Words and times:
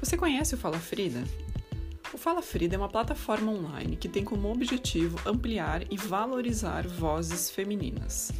Você 0.00 0.16
conhece 0.16 0.54
o 0.54 0.58
Fala 0.58 0.78
Frida? 0.78 1.24
O 2.12 2.18
Fala 2.18 2.42
Frida 2.42 2.76
é 2.76 2.78
uma 2.78 2.88
plataforma 2.88 3.50
online 3.50 3.96
que 3.96 4.08
tem 4.08 4.22
como 4.22 4.52
objetivo 4.52 5.18
ampliar 5.26 5.90
e 5.90 5.96
valorizar 5.96 6.86
vozes 6.86 7.50
femininas. 7.50 8.30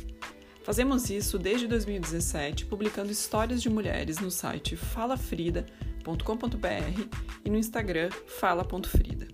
Fazemos 0.62 1.10
isso 1.10 1.38
desde 1.38 1.66
2017, 1.66 2.66
publicando 2.66 3.10
histórias 3.10 3.62
de 3.62 3.70
mulheres 3.70 4.18
no 4.18 4.30
site 4.30 4.76
falafrida.com.br 4.76 7.08
e 7.44 7.50
no 7.50 7.56
Instagram 7.56 8.10
fala.frida. 8.26 9.28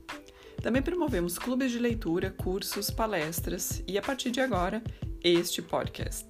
Também 0.63 0.81
promovemos 0.81 1.39
clubes 1.39 1.73
de 1.73 1.79
leitura, 1.79 2.31
cursos, 2.31 2.91
palestras 2.91 3.83
e, 3.89 3.99
a 3.99 4.03
partir 4.03 4.31
de 4.31 4.41
agora, 4.41 4.83
este 5.25 5.61
podcast. 5.61 6.29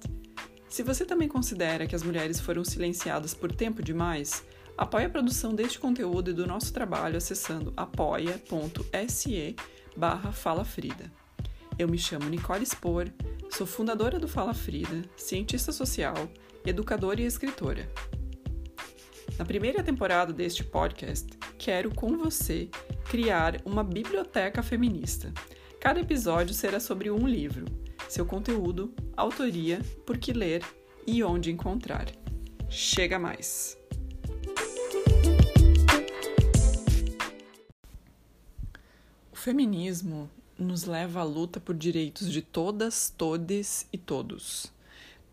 Se 0.67 0.81
você 0.81 1.05
também 1.05 1.27
considera 1.27 1.85
que 1.85 1.95
as 1.95 2.01
mulheres 2.01 2.39
foram 2.39 2.63
silenciadas 2.63 3.35
por 3.35 3.51
tempo 3.51 3.83
demais, 3.83 4.43
Apoie 4.77 5.05
a 5.05 5.09
produção 5.09 5.53
deste 5.53 5.77
conteúdo 5.77 6.31
e 6.31 6.33
do 6.33 6.47
nosso 6.47 6.73
trabalho 6.73 7.17
acessando 7.17 7.71
apoia.se 7.77 9.55
barra 9.95 10.31
Fala 10.31 10.65
Frida. 10.65 11.11
Eu 11.77 11.87
me 11.87 11.97
chamo 11.97 12.27
Nicole 12.27 12.65
Spor, 12.65 13.07
sou 13.51 13.67
fundadora 13.67 14.19
do 14.19 14.27
Fala 14.27 14.53
Frida, 14.53 15.03
cientista 15.15 15.71
social, 15.71 16.15
educadora 16.65 17.21
e 17.21 17.25
escritora. 17.25 17.87
Na 19.37 19.45
primeira 19.45 19.83
temporada 19.83 20.33
deste 20.33 20.63
podcast, 20.63 21.27
quero 21.57 21.93
com 21.93 22.17
você 22.17 22.69
criar 23.09 23.61
uma 23.65 23.83
biblioteca 23.83 24.63
feminista. 24.63 25.31
Cada 25.79 25.99
episódio 25.99 26.53
será 26.53 26.79
sobre 26.79 27.11
um 27.11 27.27
livro, 27.27 27.65
seu 28.09 28.25
conteúdo, 28.25 28.93
autoria, 29.15 29.81
por 30.05 30.17
que 30.17 30.33
ler 30.33 30.63
e 31.05 31.23
onde 31.23 31.51
encontrar. 31.51 32.07
Chega 32.69 33.19
mais! 33.19 33.82
Feminismo 39.43 40.29
nos 40.57 40.85
leva 40.85 41.19
à 41.19 41.23
luta 41.25 41.59
por 41.59 41.75
direitos 41.75 42.31
de 42.31 42.41
todas, 42.41 43.09
todes 43.09 43.85
e 43.91 43.97
todos. 43.97 44.71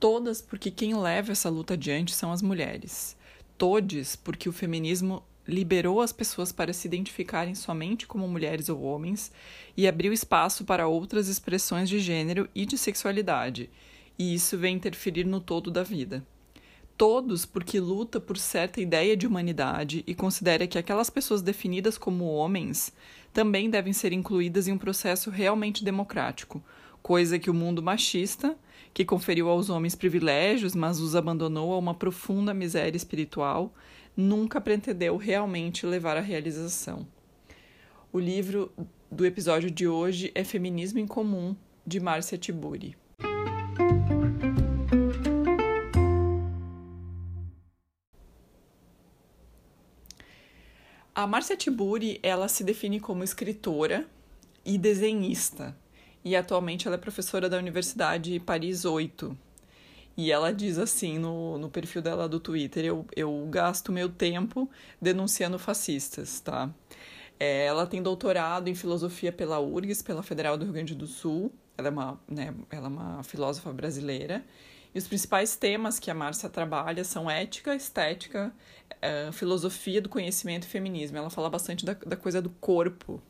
Todas, 0.01 0.43
porque 0.43 0.69
quem 0.69 1.01
leva 1.01 1.31
essa 1.31 1.49
luta 1.49 1.75
adiante 1.75 2.13
são 2.13 2.33
as 2.33 2.43
mulheres. 2.43 3.17
Todes, 3.57 4.17
porque 4.17 4.49
o 4.49 4.53
feminismo 4.53 5.23
liberou 5.47 6.01
as 6.01 6.13
pessoas 6.13 6.51
para 6.51 6.73
se 6.73 6.89
identificarem 6.89 7.55
somente 7.55 8.05
como 8.05 8.27
mulheres 8.27 8.69
ou 8.69 8.83
homens 8.83 9.31
e 9.77 9.87
abriu 9.87 10.13
espaço 10.13 10.65
para 10.65 10.89
outras 10.89 11.29
expressões 11.29 11.89
de 11.89 12.01
gênero 12.01 12.49
e 12.53 12.67
de 12.67 12.77
sexualidade, 12.77 13.71
e 14.19 14.35
isso 14.35 14.59
vem 14.59 14.75
interferir 14.75 15.25
no 15.25 15.41
todo 15.41 15.71
da 15.71 15.85
vida. 15.85 16.27
Todos, 16.97 17.47
porque 17.47 17.81
luta 17.81 18.21
por 18.21 18.37
certa 18.37 18.81
ideia 18.81 19.17
de 19.17 19.27
humanidade 19.27 20.03
e 20.05 20.15
considera 20.15 20.67
que 20.67 20.77
aquelas 20.77 21.09
pessoas 21.09 21.41
definidas 21.41 21.97
como 21.97 22.25
homens 22.25 22.93
também 23.33 23.71
devem 23.71 23.93
ser 23.93 24.13
incluídas 24.13 24.67
em 24.67 24.73
um 24.73 24.79
processo 24.79 25.31
realmente 25.31 25.85
democrático, 25.85 26.63
coisa 27.03 27.39
que 27.39 27.51
o 27.51 27.55
mundo 27.55 27.83
machista, 27.83 28.57
que 28.93 29.05
conferiu 29.05 29.49
aos 29.49 29.71
homens 29.71 29.95
privilégios, 29.95 30.75
mas 30.75 31.01
os 31.01 31.15
abandonou 31.15 31.73
a 31.73 31.79
uma 31.79 31.95
profunda 31.95 32.53
miséria 32.53 32.97
espiritual, 32.97 33.73
nunca 34.17 34.61
pretendeu 34.61 35.17
realmente 35.17 35.87
levar 35.87 36.17
à 36.17 36.21
realização. 36.21 37.07
O 38.13 38.19
livro 38.19 38.73
do 39.11 39.25
episódio 39.25 39.71
de 39.71 39.87
hoje 39.87 40.33
é 40.35 40.43
Feminismo 40.43 40.99
em 40.99 41.07
Comum, 41.07 41.55
de 41.87 42.01
Márcia 42.01 42.37
Tiburi. 42.37 42.97
A 51.21 51.27
Márcia 51.27 51.55
Tiburi, 51.55 52.19
ela 52.23 52.49
se 52.49 52.65
define 52.65 52.99
como 52.99 53.23
escritora 53.23 54.07
e 54.65 54.79
desenhista. 54.79 55.77
E 56.25 56.35
atualmente 56.35 56.87
ela 56.87 56.97
é 56.97 56.99
professora 56.99 57.47
da 57.47 57.59
Universidade 57.59 58.41
Paris 58.41 58.87
8. 58.87 59.37
E 60.17 60.33
ela 60.33 60.51
diz 60.51 60.79
assim 60.79 61.19
no, 61.19 61.59
no 61.59 61.69
perfil 61.69 62.01
dela 62.01 62.27
do 62.27 62.41
Twitter: 62.41 62.87
eu, 62.87 63.05
eu 63.15 63.47
gasto 63.51 63.93
meu 63.93 64.09
tempo 64.09 64.67
denunciando 64.99 65.59
fascistas, 65.59 66.41
tá? 66.41 66.71
É, 67.39 67.67
ela 67.67 67.87
tem 67.87 68.03
doutorado 68.03 68.69
em 68.69 68.75
filosofia 68.75 69.31
pela 69.31 69.61
URGS, 69.61 70.01
pela 70.01 70.23
Federal 70.23 70.57
do 70.57 70.65
Rio 70.65 70.73
Grande 70.73 70.95
do 70.95 71.07
Sul. 71.07 71.53
Ela 71.77 71.89
é 71.89 71.91
uma, 71.91 72.21
né, 72.27 72.55
ela 72.71 72.87
é 72.87 72.89
uma 72.89 73.23
filósofa 73.23 73.71
brasileira. 73.75 74.43
E 74.95 74.99
os 74.99 75.07
principais 75.07 75.57
temas 75.57 75.99
que 75.99 76.11
a 76.11 76.15
Márcia 76.15 76.49
trabalha 76.49 77.05
são 77.05 77.31
ética, 77.31 77.75
estética, 77.75 78.53
uh, 78.97 79.33
filosofia 79.33 80.01
do 80.01 80.09
conhecimento 80.09 80.65
e 80.65 80.69
feminismo. 80.69 81.17
Ela 81.17 81.31
fala 81.31 81.49
bastante 81.49 81.85
da, 81.85 81.95
da 81.95 82.17
coisa 82.17 82.43
do 82.43 82.51
corpo. 82.51 83.23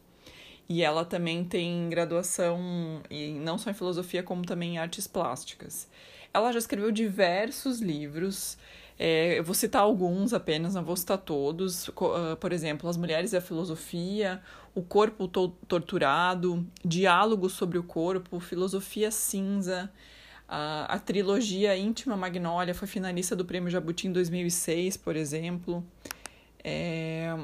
E 0.68 0.82
ela 0.82 1.04
também 1.04 1.44
tem 1.44 1.88
graduação, 1.88 3.02
em, 3.10 3.34
não 3.40 3.58
só 3.58 3.70
em 3.70 3.74
filosofia, 3.74 4.22
como 4.22 4.46
também 4.46 4.74
em 4.74 4.78
artes 4.78 5.06
plásticas. 5.06 5.88
Ela 6.32 6.52
já 6.52 6.58
escreveu 6.60 6.92
diversos 6.92 7.80
livros. 7.80 8.56
É, 8.96 9.38
eu 9.38 9.42
vou 9.42 9.54
citar 9.54 9.82
alguns 9.82 10.32
apenas, 10.32 10.74
não 10.74 10.84
vou 10.84 10.96
citar 10.96 11.18
todos. 11.18 11.88
Uh, 11.88 12.36
por 12.38 12.52
exemplo, 12.52 12.88
As 12.88 12.96
Mulheres 12.96 13.32
e 13.32 13.36
a 13.36 13.40
Filosofia, 13.40 14.40
O 14.74 14.80
Corpo 14.80 15.26
Torturado, 15.26 16.64
Diálogo 16.84 17.50
sobre 17.50 17.76
o 17.76 17.82
Corpo, 17.82 18.38
Filosofia 18.38 19.10
Cinza, 19.10 19.90
a, 20.52 20.98
trilogia 20.98 21.76
Íntima 21.76 22.16
Magnólia 22.16 22.74
foi 22.74 22.88
finalista 22.88 23.36
do 23.36 23.44
Prêmio 23.44 23.70
Jabuti 23.70 24.08
em 24.08 24.12
2006, 24.12 24.96
por 24.96 25.14
exemplo. 25.14 25.86
É, 26.64 27.36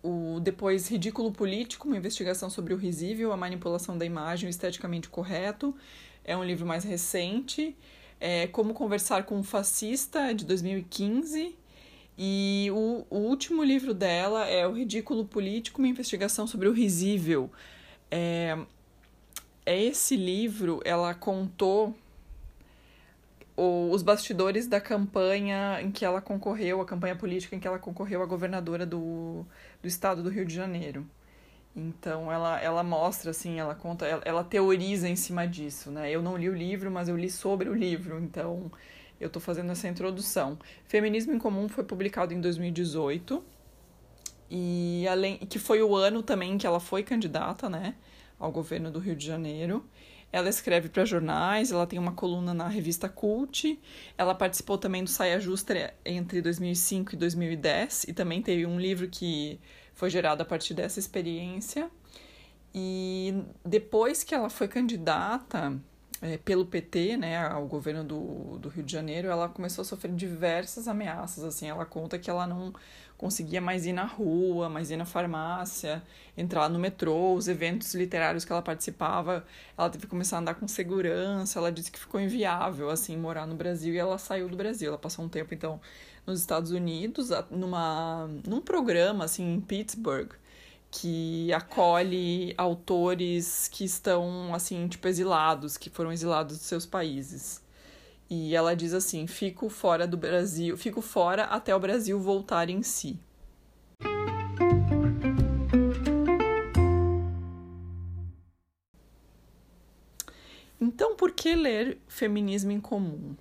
o 0.00 0.38
depois 0.40 0.86
Ridículo 0.86 1.32
Político, 1.32 1.88
uma 1.88 1.96
investigação 1.96 2.48
sobre 2.48 2.72
o 2.72 2.76
risível, 2.76 3.32
a 3.32 3.36
manipulação 3.36 3.98
da 3.98 4.04
imagem, 4.04 4.48
o 4.48 4.50
esteticamente 4.50 5.08
correto. 5.08 5.74
É 6.24 6.36
um 6.36 6.44
livro 6.44 6.64
mais 6.64 6.84
recente. 6.84 7.76
É, 8.20 8.46
Como 8.46 8.72
Conversar 8.72 9.24
com 9.24 9.36
um 9.38 9.42
Fascista, 9.42 10.32
de 10.32 10.44
2015. 10.44 11.56
E 12.16 12.68
o, 12.72 13.04
o 13.10 13.18
último 13.18 13.64
livro 13.64 13.92
dela 13.92 14.46
é 14.46 14.64
O 14.64 14.74
Ridículo 14.74 15.24
Político, 15.24 15.80
uma 15.80 15.88
investigação 15.88 16.46
sobre 16.46 16.68
o 16.68 16.72
risível. 16.72 17.50
É 18.08 18.56
esse 19.64 20.16
livro, 20.16 20.80
ela 20.84 21.14
contou 21.14 21.94
os 23.56 24.02
bastidores 24.02 24.66
da 24.66 24.80
campanha 24.80 25.82
em 25.82 25.90
que 25.90 26.04
ela 26.04 26.20
concorreu, 26.20 26.80
a 26.80 26.84
campanha 26.86 27.14
política 27.14 27.54
em 27.54 27.60
que 27.60 27.68
ela 27.68 27.78
concorreu 27.78 28.22
a 28.22 28.26
governadora 28.26 28.86
do, 28.86 29.44
do 29.82 29.86
estado 29.86 30.22
do 30.22 30.30
Rio 30.30 30.46
de 30.46 30.54
Janeiro. 30.54 31.06
Então 31.76 32.32
ela, 32.32 32.60
ela 32.60 32.82
mostra 32.82 33.30
assim, 33.30 33.60
ela 33.60 33.74
conta, 33.74 34.06
ela, 34.06 34.22
ela 34.24 34.44
teoriza 34.44 35.08
em 35.08 35.14
cima 35.14 35.46
disso, 35.46 35.90
né? 35.90 36.10
Eu 36.10 36.22
não 36.22 36.36
li 36.36 36.48
o 36.48 36.54
livro, 36.54 36.90
mas 36.90 37.08
eu 37.08 37.16
li 37.16 37.30
sobre 37.30 37.68
o 37.68 37.74
livro, 37.74 38.18
então 38.18 38.70
eu 39.20 39.26
estou 39.26 39.40
fazendo 39.42 39.70
essa 39.70 39.86
introdução. 39.86 40.58
Feminismo 40.86 41.32
em 41.32 41.38
Comum 41.38 41.68
foi 41.68 41.84
publicado 41.84 42.32
em 42.32 42.40
2018 42.40 43.44
e 44.50 45.06
além 45.08 45.36
que 45.36 45.58
foi 45.58 45.82
o 45.82 45.94
ano 45.94 46.22
também 46.22 46.56
que 46.58 46.66
ela 46.66 46.80
foi 46.80 47.02
candidata, 47.02 47.68
né? 47.68 47.94
Ao 48.40 48.50
governo 48.50 48.90
do 48.90 48.98
Rio 48.98 49.14
de 49.14 49.24
Janeiro. 49.24 49.84
Ela 50.32 50.48
escreve 50.48 50.88
para 50.88 51.04
jornais, 51.04 51.70
ela 51.70 51.86
tem 51.86 51.98
uma 51.98 52.12
coluna 52.12 52.54
na 52.54 52.68
revista 52.68 53.08
Cult, 53.08 53.78
ela 54.16 54.34
participou 54.34 54.78
também 54.78 55.04
do 55.04 55.10
Saia 55.10 55.40
Justa 55.40 55.92
entre 56.04 56.40
2005 56.40 57.14
e 57.14 57.16
2010 57.16 58.04
e 58.08 58.12
também 58.12 58.40
teve 58.40 58.64
um 58.64 58.78
livro 58.80 59.08
que 59.08 59.60
foi 59.92 60.08
gerado 60.08 60.42
a 60.42 60.46
partir 60.46 60.72
dessa 60.72 60.98
experiência. 60.98 61.90
E 62.72 63.42
depois 63.64 64.22
que 64.22 64.32
ela 64.32 64.48
foi 64.48 64.68
candidata 64.68 65.76
é, 66.22 66.36
pelo 66.38 66.64
PT, 66.64 67.16
né, 67.16 67.38
ao 67.38 67.66
governo 67.66 68.04
do, 68.04 68.58
do 68.58 68.68
Rio 68.68 68.84
de 68.84 68.92
Janeiro, 68.92 69.28
ela 69.28 69.48
começou 69.48 69.82
a 69.82 69.84
sofrer 69.84 70.14
diversas 70.14 70.86
ameaças. 70.86 71.42
Assim, 71.42 71.68
ela 71.68 71.84
conta 71.84 72.18
que 72.18 72.30
ela 72.30 72.46
não 72.46 72.72
conseguia 73.20 73.60
mais 73.60 73.84
ir 73.84 73.92
na 73.92 74.06
rua, 74.06 74.70
mais 74.70 74.90
ir 74.90 74.96
na 74.96 75.04
farmácia, 75.04 76.02
entrar 76.34 76.70
no 76.70 76.78
metrô, 76.78 77.34
os 77.34 77.48
eventos 77.48 77.94
literários 77.94 78.46
que 78.46 78.50
ela 78.50 78.62
participava, 78.62 79.44
ela 79.76 79.90
teve 79.90 80.04
que 80.04 80.10
começar 80.10 80.36
a 80.38 80.40
andar 80.40 80.54
com 80.54 80.66
segurança, 80.66 81.58
ela 81.58 81.70
disse 81.70 81.92
que 81.92 81.98
ficou 81.98 82.18
inviável, 82.18 82.88
assim, 82.88 83.18
morar 83.18 83.46
no 83.46 83.54
Brasil, 83.54 83.92
e 83.92 83.98
ela 83.98 84.16
saiu 84.16 84.48
do 84.48 84.56
Brasil, 84.56 84.88
ela 84.88 84.96
passou 84.96 85.22
um 85.22 85.28
tempo, 85.28 85.52
então, 85.52 85.78
nos 86.26 86.40
Estados 86.40 86.70
Unidos, 86.70 87.28
numa, 87.50 88.26
num 88.46 88.62
programa, 88.62 89.26
assim, 89.26 89.52
em 89.52 89.60
Pittsburgh, 89.60 90.30
que 90.90 91.52
acolhe 91.52 92.54
autores 92.56 93.68
que 93.68 93.84
estão, 93.84 94.54
assim, 94.54 94.88
tipo, 94.88 95.06
exilados, 95.06 95.76
que 95.76 95.90
foram 95.90 96.10
exilados 96.10 96.56
dos 96.56 96.66
seus 96.66 96.86
países. 96.86 97.62
E 98.30 98.54
ela 98.54 98.76
diz 98.76 98.94
assim: 98.94 99.26
fico 99.26 99.68
fora 99.68 100.06
do 100.06 100.16
Brasil, 100.16 100.76
fico 100.76 101.02
fora 101.02 101.44
até 101.44 101.74
o 101.74 101.80
Brasil 101.80 102.20
voltar 102.20 102.70
em 102.70 102.80
si. 102.80 103.18
Então, 110.80 111.16
por 111.16 111.32
que 111.32 111.56
ler 111.56 111.98
Feminismo 112.06 112.70
em 112.70 112.80
Comum? 112.80 113.34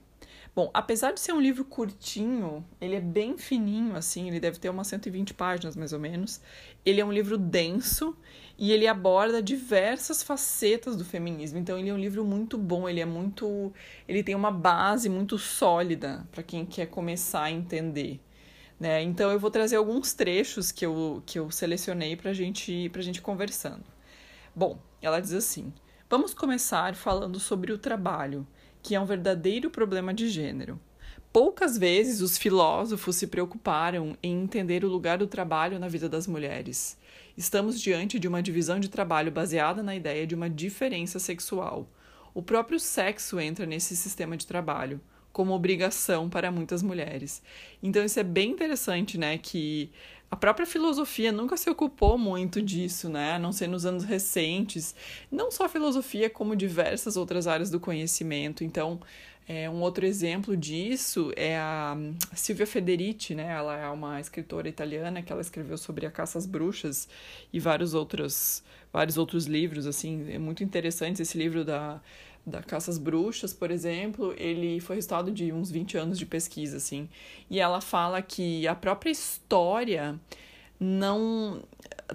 Bom, 0.55 0.69
apesar 0.73 1.11
de 1.11 1.19
ser 1.19 1.31
um 1.31 1.39
livro 1.39 1.63
curtinho, 1.63 2.65
ele 2.81 2.95
é 2.95 2.99
bem 2.99 3.37
fininho, 3.37 3.95
assim, 3.95 4.27
ele 4.27 4.39
deve 4.39 4.59
ter 4.59 4.69
umas 4.69 4.87
120 4.87 5.33
páginas 5.33 5.75
mais 5.75 5.93
ou 5.93 5.99
menos. 5.99 6.41
Ele 6.85 6.99
é 6.99 7.05
um 7.05 7.11
livro 7.11 7.37
denso 7.37 8.17
e 8.57 8.71
ele 8.71 8.87
aborda 8.87 9.41
diversas 9.41 10.23
facetas 10.23 10.95
do 10.95 11.05
feminismo. 11.05 11.59
Então, 11.59 11.77
ele 11.77 11.89
é 11.89 11.93
um 11.93 11.99
livro 11.99 12.25
muito 12.25 12.57
bom, 12.57 12.89
ele 12.89 12.99
é 12.99 13.05
muito. 13.05 13.71
Ele 14.07 14.23
tem 14.23 14.35
uma 14.35 14.51
base 14.51 15.07
muito 15.07 15.37
sólida 15.37 16.27
para 16.31 16.43
quem 16.43 16.65
quer 16.65 16.87
começar 16.87 17.43
a 17.43 17.51
entender. 17.51 18.19
Né? 18.79 19.03
Então, 19.03 19.31
eu 19.31 19.39
vou 19.39 19.51
trazer 19.51 19.75
alguns 19.75 20.13
trechos 20.13 20.71
que 20.71 20.85
eu, 20.85 21.21
que 21.25 21.37
eu 21.37 21.51
selecionei 21.51 22.15
para 22.15 22.33
gente, 22.33 22.91
a 22.93 23.01
gente 23.01 23.21
conversando. 23.21 23.85
Bom, 24.55 24.79
ela 25.01 25.19
diz 25.19 25.33
assim: 25.33 25.71
vamos 26.09 26.33
começar 26.33 26.95
falando 26.95 27.39
sobre 27.39 27.71
o 27.71 27.77
trabalho 27.77 28.47
que 28.81 28.95
é 28.95 28.99
um 28.99 29.05
verdadeiro 29.05 29.69
problema 29.69 30.13
de 30.13 30.29
gênero. 30.29 30.79
Poucas 31.31 31.77
vezes 31.77 32.21
os 32.21 32.37
filósofos 32.37 33.15
se 33.15 33.27
preocuparam 33.27 34.17
em 34.23 34.41
entender 34.41 34.83
o 34.83 34.89
lugar 34.89 35.17
do 35.19 35.27
trabalho 35.27 35.77
na 35.77 35.87
vida 35.87 36.09
das 36.09 36.25
mulheres. 36.25 36.97
Estamos 37.37 37.79
diante 37.79 38.19
de 38.19 38.27
uma 38.27 38.41
divisão 38.41 38.79
de 38.79 38.89
trabalho 38.89 39.31
baseada 39.31 39.83
na 39.83 39.95
ideia 39.95 40.25
de 40.25 40.33
uma 40.33 40.49
diferença 40.49 41.19
sexual. 41.19 41.87
O 42.33 42.41
próprio 42.41 42.79
sexo 42.79 43.39
entra 43.39 43.65
nesse 43.65 43.95
sistema 43.95 44.35
de 44.35 44.47
trabalho 44.47 44.99
como 45.31 45.53
obrigação 45.53 46.29
para 46.29 46.51
muitas 46.51 46.81
mulheres. 46.81 47.41
Então 47.81 48.03
isso 48.03 48.19
é 48.19 48.23
bem 48.23 48.51
interessante, 48.51 49.17
né, 49.17 49.37
que 49.37 49.91
a 50.31 50.35
própria 50.35 50.65
filosofia 50.65 51.31
nunca 51.31 51.57
se 51.57 51.69
ocupou 51.69 52.17
muito 52.17 52.61
disso, 52.61 53.09
né? 53.09 53.33
A 53.33 53.39
não 53.39 53.51
ser 53.51 53.67
nos 53.67 53.85
anos 53.85 54.03
recentes. 54.03 54.95
Não 55.31 55.49
só 55.49 55.65
a 55.65 55.69
filosofia, 55.69 56.29
como 56.29 56.55
diversas 56.55 57.17
outras 57.17 57.47
áreas 57.47 57.71
do 57.71 57.79
conhecimento. 57.79 58.63
Então, 58.63 58.99
é, 59.47 59.67
um 59.67 59.81
outro 59.81 60.05
exemplo 60.05 60.55
disso 60.55 61.33
é 61.35 61.57
a 61.57 61.97
Silvia 62.35 62.67
Federici, 62.67 63.33
né? 63.33 63.51
Ela 63.51 63.75
é 63.77 63.89
uma 63.89 64.21
escritora 64.21 64.69
italiana 64.69 65.23
que 65.23 65.31
ela 65.31 65.41
escreveu 65.41 65.75
sobre 65.75 66.05
a 66.05 66.11
caça 66.11 66.37
às 66.37 66.45
bruxas 66.45 67.09
e 67.51 67.59
vários 67.59 67.95
outros, 67.95 68.63
vários 68.93 69.17
outros 69.17 69.47
livros, 69.47 69.87
assim, 69.87 70.31
é 70.31 70.37
muito 70.37 70.63
interessante 70.63 71.23
esse 71.23 71.35
livro 71.35 71.65
da 71.65 71.99
da 72.49 72.61
Caça 72.61 72.91
às 72.91 72.97
Bruxas, 72.97 73.53
por 73.53 73.71
exemplo, 73.71 74.33
ele 74.37 74.79
foi 74.79 74.95
resultado 74.95 75.31
de 75.31 75.51
uns 75.51 75.71
20 75.71 75.97
anos 75.97 76.17
de 76.17 76.25
pesquisa, 76.25 76.77
assim. 76.77 77.07
E 77.49 77.59
ela 77.59 77.81
fala 77.81 78.21
que 78.21 78.67
a 78.67 78.75
própria 78.75 79.11
história 79.11 80.19
não 80.79 81.61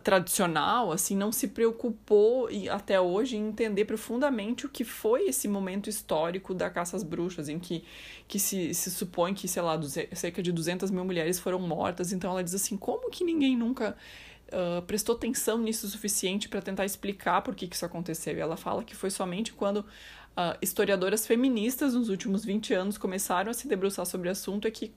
tradicional, 0.03 0.91
assim, 0.91 1.17
não 1.17 1.31
se 1.31 1.49
preocupou 1.49 2.51
e 2.51 2.69
até 2.69 3.01
hoje 3.01 3.37
em 3.37 3.49
entender 3.49 3.85
profundamente 3.85 4.67
o 4.67 4.69
que 4.69 4.83
foi 4.83 5.29
esse 5.29 5.47
momento 5.47 5.89
histórico 5.89 6.53
da 6.53 6.69
caça 6.69 6.97
às 6.97 7.03
bruxas, 7.03 7.49
em 7.49 7.59
que, 7.59 7.85
que 8.27 8.39
se, 8.39 8.75
se 8.75 8.91
supõe 8.91 9.35
que, 9.35 9.47
sei 9.47 9.63
lá, 9.63 9.79
cerca 10.13 10.43
de 10.43 10.51
200 10.51 10.91
mil 10.91 11.05
mulheres 11.05 11.39
foram 11.39 11.61
mortas. 11.61 12.13
Então 12.13 12.31
ela 12.31 12.43
diz 12.43 12.55
assim, 12.55 12.77
como 12.77 13.11
que 13.11 13.23
ninguém 13.23 13.57
nunca 13.57 13.97
uh, 14.49 14.83
prestou 14.83 15.15
atenção 15.15 15.59
nisso 15.59 15.87
o 15.87 15.91
suficiente 15.91 16.49
para 16.49 16.61
tentar 16.61 16.85
explicar 16.85 17.43
por 17.43 17.55
que, 17.55 17.69
que 17.69 17.77
isso 17.77 17.87
aconteceu? 17.87 18.37
E 18.37 18.41
ela 18.41 18.57
fala 18.57 18.83
que 18.83 18.97
foi 18.97 19.11
somente 19.11 19.53
quando 19.53 19.85
uh, 20.37 20.57
historiadoras 20.61 21.27
feministas 21.27 21.95
nos 21.95 22.09
últimos 22.09 22.45
20 22.45 22.75
anos 22.75 22.99
começaram 22.99 23.51
a 23.51 23.55
se 23.55 23.69
debruçar 23.69 24.07
sobre 24.07 24.29
o 24.29 24.33
assunto 24.33 24.67
é 24.67 24.71
que 24.71 24.93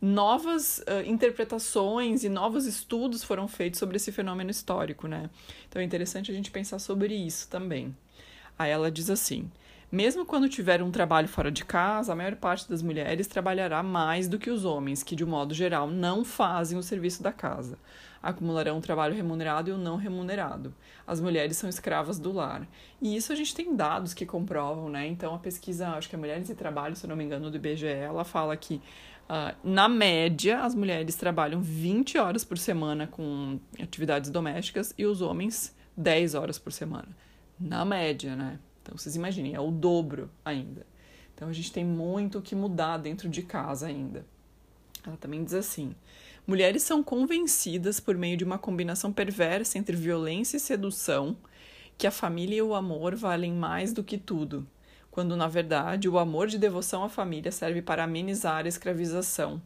novas 0.00 0.78
uh, 0.80 1.06
interpretações 1.06 2.24
e 2.24 2.28
novos 2.28 2.66
estudos 2.66 3.22
foram 3.22 3.48
feitos 3.48 3.78
sobre 3.78 3.96
esse 3.96 4.12
fenômeno 4.12 4.50
histórico, 4.50 5.06
né? 5.06 5.28
Então 5.68 5.80
é 5.80 5.84
interessante 5.84 6.30
a 6.30 6.34
gente 6.34 6.50
pensar 6.50 6.78
sobre 6.78 7.14
isso 7.14 7.48
também. 7.48 7.94
Aí 8.58 8.70
ela 8.70 8.90
diz 8.90 9.10
assim: 9.10 9.50
mesmo 9.90 10.24
quando 10.24 10.48
tiver 10.48 10.82
um 10.82 10.90
trabalho 10.90 11.28
fora 11.28 11.50
de 11.50 11.64
casa, 11.64 12.12
a 12.12 12.16
maior 12.16 12.36
parte 12.36 12.68
das 12.68 12.82
mulheres 12.82 13.26
trabalhará 13.26 13.82
mais 13.82 14.28
do 14.28 14.38
que 14.38 14.50
os 14.50 14.64
homens, 14.64 15.02
que 15.02 15.16
de 15.16 15.24
um 15.24 15.28
modo 15.28 15.54
geral 15.54 15.88
não 15.88 16.24
fazem 16.24 16.78
o 16.78 16.82
serviço 16.82 17.22
da 17.22 17.32
casa 17.32 17.78
acumularão 18.22 18.78
o 18.78 18.80
trabalho 18.80 19.14
remunerado 19.14 19.70
e 19.70 19.72
o 19.72 19.78
não 19.78 19.96
remunerado. 19.96 20.74
As 21.06 21.20
mulheres 21.20 21.56
são 21.56 21.68
escravas 21.68 22.18
do 22.18 22.32
lar. 22.32 22.66
E 23.00 23.16
isso 23.16 23.32
a 23.32 23.36
gente 23.36 23.54
tem 23.54 23.74
dados 23.74 24.12
que 24.14 24.26
comprovam, 24.26 24.88
né? 24.88 25.06
Então, 25.06 25.34
a 25.34 25.38
pesquisa, 25.38 25.88
acho 25.90 26.08
que 26.08 26.14
é 26.14 26.18
Mulheres 26.18 26.50
e 26.50 26.54
Trabalho, 26.54 26.96
se 26.96 27.04
eu 27.04 27.08
não 27.08 27.16
me 27.16 27.24
engano, 27.24 27.50
do 27.50 27.56
IBGE, 27.56 27.86
ela 27.86 28.24
fala 28.24 28.56
que, 28.56 28.76
uh, 29.28 29.56
na 29.62 29.88
média, 29.88 30.60
as 30.60 30.74
mulheres 30.74 31.14
trabalham 31.14 31.60
20 31.60 32.18
horas 32.18 32.44
por 32.44 32.58
semana 32.58 33.06
com 33.06 33.58
atividades 33.80 34.30
domésticas 34.30 34.92
e 34.98 35.06
os 35.06 35.22
homens 35.22 35.74
10 35.96 36.34
horas 36.34 36.58
por 36.58 36.72
semana. 36.72 37.08
Na 37.58 37.84
média, 37.84 38.34
né? 38.34 38.58
Então, 38.82 38.96
vocês 38.96 39.16
imaginem, 39.16 39.54
é 39.54 39.60
o 39.60 39.70
dobro 39.70 40.30
ainda. 40.44 40.86
Então, 41.34 41.48
a 41.48 41.52
gente 41.52 41.72
tem 41.72 41.84
muito 41.84 42.42
que 42.42 42.54
mudar 42.54 42.96
dentro 42.96 43.28
de 43.28 43.42
casa 43.42 43.86
ainda. 43.86 44.24
Ela 45.06 45.16
também 45.16 45.44
diz 45.44 45.54
assim: 45.54 45.94
Mulheres 46.48 46.82
são 46.82 47.02
convencidas 47.02 48.00
por 48.00 48.16
meio 48.16 48.34
de 48.34 48.42
uma 48.42 48.56
combinação 48.56 49.12
perversa 49.12 49.76
entre 49.76 49.94
violência 49.94 50.56
e 50.56 50.60
sedução 50.60 51.36
que 51.98 52.06
a 52.06 52.10
família 52.10 52.56
e 52.56 52.62
o 52.62 52.74
amor 52.74 53.14
valem 53.14 53.52
mais 53.52 53.92
do 53.92 54.02
que 54.02 54.16
tudo, 54.16 54.66
quando 55.10 55.36
na 55.36 55.46
verdade 55.46 56.08
o 56.08 56.18
amor 56.18 56.46
de 56.46 56.56
devoção 56.56 57.04
à 57.04 57.08
família 57.10 57.52
serve 57.52 57.82
para 57.82 58.04
amenizar 58.04 58.64
a 58.64 58.68
escravização, 58.68 59.60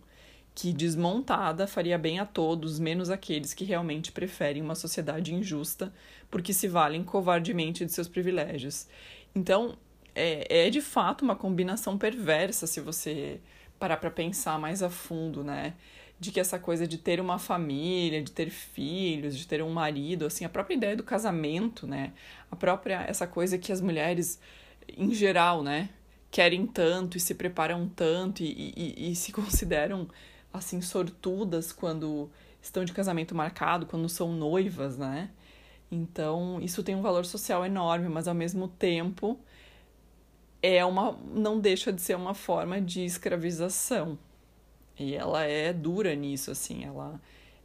que 0.57 0.73
desmontada 0.73 1.69
faria 1.69 1.97
bem 1.97 2.19
a 2.19 2.27
todos, 2.27 2.81
menos 2.81 3.11
aqueles 3.11 3.55
que 3.55 3.65
realmente 3.65 4.11
preferem 4.11 4.61
uma 4.61 4.75
sociedade 4.75 5.33
injusta 5.33 5.95
porque 6.29 6.53
se 6.53 6.67
valem 6.67 7.05
covardemente 7.05 7.87
de 7.87 7.93
seus 7.93 8.09
privilégios. 8.09 8.89
Então, 9.37 9.79
é, 10.17 10.67
é 10.67 10.69
de 10.69 10.81
fato 10.81 11.23
uma 11.23 11.37
combinação 11.37 11.97
perversa 11.97 12.67
se 12.67 12.81
você 12.81 13.41
parar 13.79 13.99
para 13.99 14.11
pensar 14.11 14.59
mais 14.59 14.83
a 14.83 14.91
fundo, 14.91 15.45
né? 15.45 15.75
De 16.23 16.31
que 16.31 16.39
essa 16.39 16.57
coisa 16.57 16.87
de 16.87 16.99
ter 16.99 17.21
uma 17.21 17.37
família, 17.37 18.23
de 18.23 18.31
ter 18.31 18.49
filhos, 18.49 19.37
de 19.37 19.45
ter 19.45 19.61
um 19.61 19.71
marido, 19.71 20.25
assim, 20.25 20.45
a 20.45 20.49
própria 20.49 20.77
ideia 20.77 20.97
do 20.97 21.03
casamento, 21.03 21.85
né? 21.85 22.13
A 22.49 22.55
própria 22.55 23.03
essa 23.03 23.27
coisa 23.27 23.59
que 23.59 23.73
as 23.73 23.81
mulheres 23.81 24.39
em 24.97 25.13
geral, 25.13 25.65
né, 25.65 25.91
querem 26.31 26.65
tanto 26.65 27.17
e 27.17 27.21
se 27.21 27.35
preparam 27.35 27.89
tanto 27.89 28.43
e, 28.43 28.73
e, 28.77 29.11
e 29.11 29.17
se 29.17 29.33
consideram 29.35 30.09
assim 30.53 30.81
sortudas 30.81 31.73
quando 31.73 32.31
estão 32.61 32.85
de 32.85 32.93
casamento 32.93 33.35
marcado, 33.35 33.87
quando 33.87 34.09
são 34.09 34.33
noivas, 34.33 34.97
né? 34.97 35.29
Então, 35.91 36.61
isso 36.63 36.85
tem 36.85 36.95
um 36.95 37.03
valor 37.03 37.25
social 37.27 37.67
enorme, 37.67 38.09
mas 38.09 38.29
ao 38.29 38.35
mesmo 38.35 38.69
tempo 38.69 39.39
é 40.63 40.85
uma 40.85 41.19
não 41.35 41.59
deixa 41.59 41.93
de 41.93 42.01
ser 42.01 42.15
uma 42.15 42.33
forma 42.33 42.81
de 42.81 43.05
escravização. 43.05 44.17
E 44.99 45.15
ela 45.15 45.43
é 45.45 45.73
dura 45.73 46.15
nisso, 46.15 46.51
assim, 46.51 46.85
ela, 46.85 47.21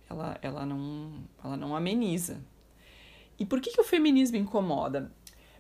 ela, 0.10 0.38
ela, 0.42 0.66
não, 0.66 1.24
ela 1.44 1.58
não 1.58 1.76
ameniza. 1.76 2.42
E 3.38 3.46
por 3.46 3.62
que, 3.62 3.72
que 3.72 3.82
o 3.82 3.84
feminismo 3.84 4.38
incomoda? 4.38 5.12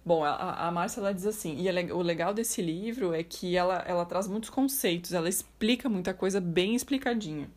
Bom, 0.05 0.23
a, 0.23 0.67
a 0.67 0.71
Márcia 0.71 1.01
ela 1.01 1.13
diz 1.13 1.25
assim, 1.25 1.57
e 1.59 1.91
o 1.91 2.01
legal 2.01 2.33
desse 2.33 2.61
livro 2.61 3.13
é 3.13 3.21
que 3.23 3.57
ela, 3.57 3.83
ela 3.85 4.05
traz 4.05 4.27
muitos 4.27 4.49
conceitos, 4.49 5.13
ela 5.13 5.27
explica 5.27 5.89
muita 5.89 6.13
coisa 6.13 6.39
bem 6.39 6.75
explicadinha. 6.75 7.49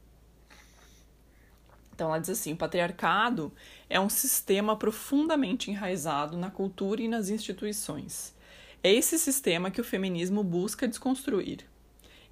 Então 1.95 2.09
ela 2.09 2.19
diz 2.19 2.31
assim: 2.31 2.55
o 2.55 2.57
patriarcado 2.57 3.53
é 3.89 4.01
um 4.01 4.09
sistema 4.09 4.75
profundamente 4.75 5.71
enraizado 5.71 6.37
na 6.37 6.51
cultura 6.51 7.03
e 7.03 7.09
nas 7.09 7.29
instituições. 7.29 8.35
É 8.83 8.91
esse 8.91 9.19
sistema 9.19 9.71
que 9.71 9.83
o 9.83 9.85
feminismo 9.85 10.43
busca 10.43 10.89
desconstruir 10.89 11.70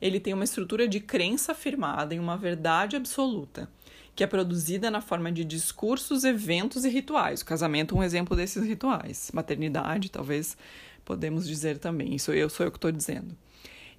ele 0.01 0.21
tem 0.21 0.35
uma 0.35 0.45
estrutura 0.45 0.87
de 0.87 1.01
crença 1.01 1.53
afirmada 1.53 2.15
em 2.15 2.19
uma 2.19 2.37
verdade 2.37 2.97
absoluta, 2.97 3.69
que 4.15 4.23
é 4.23 4.27
produzida 4.27 4.91
na 4.91 5.01
forma 5.01 5.31
de 5.31 5.45
discursos, 5.45 6.25
eventos 6.25 6.85
e 6.85 6.89
rituais. 6.89 7.41
O 7.41 7.47
casamento 7.47 7.95
é 7.95 7.99
um 7.99 8.03
exemplo 8.03 8.37
desses 8.37 8.65
rituais. 8.65 9.31
Maternidade, 9.33 10.11
talvez 10.11 10.57
podemos 11.05 11.47
dizer 11.47 11.79
também. 11.79 12.15
Isso 12.15 12.33
eu 12.33 12.49
sou 12.49 12.67
eu 12.67 12.71
que 12.71 12.79
estou 12.79 12.93
dizendo. 12.93 13.37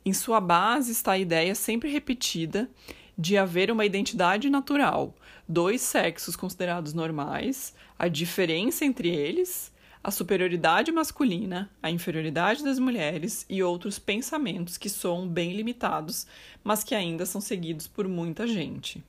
Em 0.06 0.14
sua 0.14 0.40
base 0.40 0.92
está 0.92 1.14
a 1.14 1.18
ideia 1.18 1.54
sempre 1.56 1.92
repetida 1.92 2.70
de 3.18 3.38
haver 3.38 3.70
uma 3.70 3.86
identidade 3.86 4.50
natural, 4.50 5.14
dois 5.48 5.82
sexos 5.82 6.38
considerados 6.38 6.94
normais, 6.94 7.74
a 7.98 8.08
diferença 8.08 8.86
entre 8.86 9.10
eles 9.10 9.72
a 10.04 10.12
superioridade 10.12 10.92
masculina, 10.92 11.70
a 11.84 11.92
inferioridade 11.92 12.64
das 12.64 12.80
mulheres 12.80 13.46
e 13.50 13.62
outros 13.62 14.00
pensamentos 14.00 14.78
que 14.78 14.90
soam 14.90 15.28
bem 15.28 15.54
limitados, 15.54 16.26
mas 16.64 16.84
que 16.84 16.96
ainda 16.96 17.26
são 17.26 17.42
seguidos 17.42 17.88
por 17.88 18.08
muita 18.08 18.48
gente. 18.48 19.04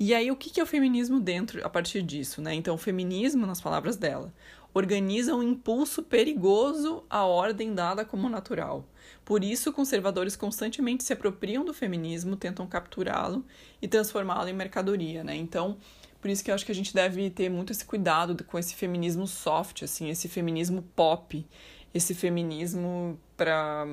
E 0.00 0.14
aí, 0.14 0.30
o 0.30 0.36
que 0.36 0.58
é 0.58 0.62
o 0.62 0.66
feminismo 0.66 1.20
dentro 1.20 1.64
a 1.64 1.68
partir 1.68 2.02
disso? 2.02 2.40
Né? 2.40 2.54
Então, 2.54 2.74
o 2.74 2.78
feminismo, 2.78 3.46
nas 3.46 3.60
palavras 3.60 3.96
dela, 3.96 4.32
organiza 4.74 5.34
um 5.34 5.42
impulso 5.42 6.02
perigoso 6.02 7.04
à 7.08 7.24
ordem 7.24 7.74
dada 7.74 8.04
como 8.04 8.28
natural. 8.28 8.84
Por 9.24 9.44
isso, 9.44 9.72
conservadores 9.72 10.34
constantemente 10.34 11.04
se 11.04 11.12
apropriam 11.12 11.64
do 11.64 11.74
feminismo, 11.74 12.36
tentam 12.36 12.66
capturá-lo 12.66 13.44
e 13.80 13.86
transformá-lo 13.86 14.48
em 14.48 14.54
mercadoria. 14.54 15.22
Né? 15.22 15.36
Então, 15.36 15.76
por 16.22 16.30
isso 16.30 16.44
que 16.44 16.52
eu 16.52 16.54
acho 16.54 16.64
que 16.64 16.70
a 16.70 16.74
gente 16.74 16.94
deve 16.94 17.28
ter 17.30 17.50
muito 17.50 17.72
esse 17.72 17.84
cuidado 17.84 18.42
com 18.44 18.56
esse 18.56 18.76
feminismo 18.76 19.26
soft, 19.26 19.82
assim, 19.82 20.08
esse 20.08 20.28
feminismo 20.28 20.82
pop, 20.94 21.44
esse 21.92 22.14
feminismo 22.14 23.18
para 23.36 23.88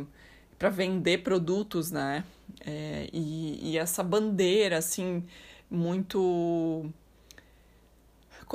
para 0.59 0.69
vender 0.69 1.23
produtos, 1.23 1.89
né? 1.89 2.23
É, 2.65 3.09
e, 3.13 3.71
e 3.71 3.77
essa 3.77 4.03
bandeira, 4.03 4.77
assim, 4.77 5.23
muito 5.71 6.91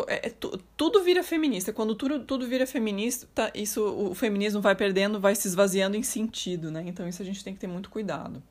é, 0.07 0.29
é 0.29 0.33
tudo 0.77 1.03
vira 1.03 1.23
feminista. 1.25 1.73
Quando 1.73 1.95
tudo, 1.95 2.21
tudo 2.21 2.47
vira 2.47 2.67
feminista, 2.67 3.51
isso, 3.55 3.83
o 3.85 4.15
feminismo 4.15 4.61
vai 4.61 4.77
perdendo, 4.77 5.19
vai 5.19 5.35
se 5.35 5.49
esvaziando 5.49 5.97
em 5.97 6.03
sentido, 6.03 6.71
né? 6.71 6.85
Então 6.87 7.09
isso 7.09 7.23
a 7.23 7.25
gente 7.25 7.43
tem 7.43 7.55
que 7.55 7.61
ter 7.61 7.67
muito 7.67 7.91
cuidado. 7.91 8.43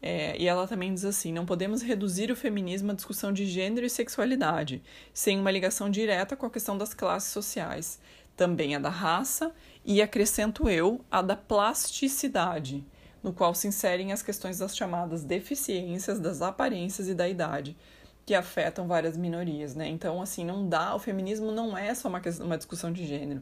É, 0.00 0.36
e 0.40 0.46
ela 0.46 0.66
também 0.66 0.92
diz 0.92 1.04
assim: 1.04 1.32
não 1.32 1.46
podemos 1.46 1.82
reduzir 1.82 2.30
o 2.30 2.36
feminismo 2.36 2.92
à 2.92 2.94
discussão 2.94 3.32
de 3.32 3.46
gênero 3.46 3.86
e 3.86 3.90
sexualidade, 3.90 4.82
sem 5.12 5.38
uma 5.38 5.50
ligação 5.50 5.90
direta 5.90 6.36
com 6.36 6.46
a 6.46 6.50
questão 6.50 6.76
das 6.76 6.94
classes 6.94 7.32
sociais, 7.32 7.98
também 8.36 8.74
a 8.74 8.78
da 8.78 8.90
raça 8.90 9.52
e, 9.84 10.02
acrescento 10.02 10.68
eu, 10.68 11.00
a 11.10 11.22
da 11.22 11.36
plasticidade, 11.36 12.84
no 13.22 13.32
qual 13.32 13.54
se 13.54 13.66
inserem 13.66 14.12
as 14.12 14.22
questões 14.22 14.58
das 14.58 14.76
chamadas 14.76 15.24
deficiências, 15.24 16.20
das 16.20 16.42
aparências 16.42 17.08
e 17.08 17.14
da 17.14 17.28
idade 17.28 17.76
que 18.26 18.34
afetam 18.34 18.88
várias 18.88 19.16
minorias, 19.16 19.76
né? 19.76 19.86
Então, 19.86 20.20
assim, 20.20 20.44
não 20.44 20.68
dá, 20.68 20.96
o 20.96 20.98
feminismo 20.98 21.52
não 21.52 21.78
é 21.78 21.94
só 21.94 22.08
uma, 22.08 22.20
uma 22.40 22.56
discussão 22.56 22.92
de 22.92 23.06
gênero. 23.06 23.40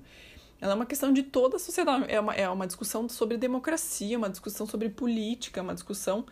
Ela 0.60 0.72
é 0.72 0.76
uma 0.76 0.86
questão 0.86 1.12
de 1.12 1.22
toda 1.22 1.56
a 1.56 1.58
sociedade, 1.58 2.06
é 2.08 2.18
uma, 2.18 2.34
é 2.34 2.48
uma 2.48 2.66
discussão 2.66 3.08
sobre 3.08 3.36
democracia, 3.36 4.16
uma 4.16 4.30
discussão 4.30 4.66
sobre 4.66 4.88
política, 4.88 5.60
uma 5.62 5.74
discussão 5.74 6.24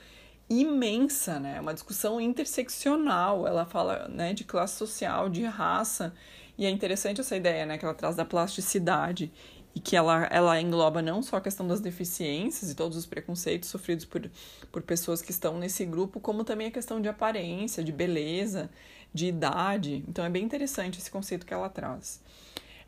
imensa, 0.49 1.39
né? 1.39 1.61
Uma 1.61 1.75
discussão 1.75 2.21
interseccional. 2.21 3.47
Ela 3.47 3.67
fala, 3.67 4.09
né, 4.09 4.33
de 4.33 4.45
classe 4.45 4.77
social, 4.77 5.29
de 5.29 5.45
raça, 5.45 6.15
e 6.57 6.67
é 6.67 6.71
interessante 6.71 7.21
essa 7.21 7.37
ideia, 7.37 7.67
né, 7.67 7.79
que 7.79 7.85
ela 7.85 7.95
traz 7.95 8.15
da 8.15 8.25
plasticidade 8.25 9.33
e 9.75 9.81
que 9.81 9.97
ela, 9.97 10.27
ela 10.27 10.61
engloba 10.61 11.01
não 11.01 11.23
só 11.23 11.37
a 11.37 11.41
questão 11.41 11.67
das 11.67 11.81
deficiências 11.81 12.71
e 12.71 12.75
todos 12.75 12.97
os 12.97 13.07
preconceitos 13.07 13.71
sofridos 13.71 14.05
por, 14.05 14.31
por 14.71 14.83
pessoas 14.83 15.23
que 15.23 15.31
estão 15.31 15.59
nesse 15.59 15.85
grupo, 15.87 16.21
como 16.21 16.45
também 16.45 16.67
a 16.67 16.71
questão 16.71 17.01
de 17.01 17.09
aparência, 17.09 17.83
de 17.83 17.91
beleza, 17.91 18.71
de 19.15 19.27
idade. 19.27 20.05
Então 20.07 20.25
é 20.25 20.31
bem 20.31 20.45
interessante 20.45 20.99
esse 20.99 21.11
conceito 21.11 21.47
que 21.47 21.55
ela 21.55 21.69
traz. 21.71 22.22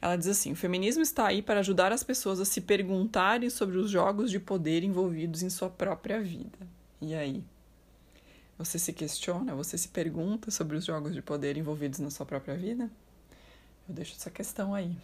Ela 0.04 0.18
diz 0.18 0.26
assim: 0.26 0.52
o 0.52 0.56
feminismo 0.56 1.02
está 1.02 1.26
aí 1.28 1.40
para 1.40 1.60
ajudar 1.60 1.90
as 1.90 2.04
pessoas 2.04 2.38
a 2.38 2.44
se 2.44 2.60
perguntarem 2.60 3.48
sobre 3.48 3.78
os 3.78 3.90
jogos 3.90 4.30
de 4.30 4.38
poder 4.38 4.84
envolvidos 4.84 5.42
em 5.42 5.48
sua 5.48 5.70
própria 5.70 6.20
vida. 6.20 6.58
E 7.00 7.14
aí? 7.14 7.42
Você 8.58 8.78
se 8.78 8.92
questiona? 8.92 9.54
Você 9.54 9.78
se 9.78 9.88
pergunta 9.88 10.50
sobre 10.50 10.76
os 10.76 10.84
jogos 10.84 11.14
de 11.14 11.22
poder 11.22 11.56
envolvidos 11.56 12.00
na 12.00 12.10
sua 12.10 12.26
própria 12.26 12.54
vida? 12.54 12.90
Eu 13.88 13.94
deixo 13.94 14.12
essa 14.12 14.28
questão 14.28 14.74
aí. 14.74 14.94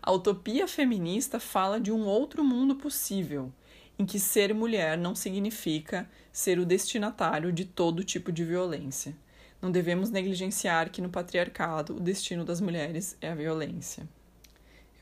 A 0.00 0.12
utopia 0.12 0.68
feminista 0.68 1.40
fala 1.40 1.80
de 1.80 1.90
um 1.90 2.04
outro 2.04 2.44
mundo 2.44 2.76
possível, 2.76 3.52
em 3.98 4.06
que 4.06 4.20
ser 4.20 4.54
mulher 4.54 4.96
não 4.96 5.16
significa 5.16 6.08
ser 6.32 6.60
o 6.60 6.64
destinatário 6.64 7.52
de 7.52 7.64
todo 7.64 8.04
tipo 8.04 8.30
de 8.30 8.44
violência. 8.44 9.16
Não 9.60 9.70
devemos 9.70 10.10
negligenciar 10.10 10.90
que 10.90 11.02
no 11.02 11.10
patriarcado 11.10 11.96
o 11.96 12.00
destino 12.00 12.44
das 12.44 12.60
mulheres 12.60 13.16
é 13.20 13.30
a 13.30 13.34
violência. 13.34 14.08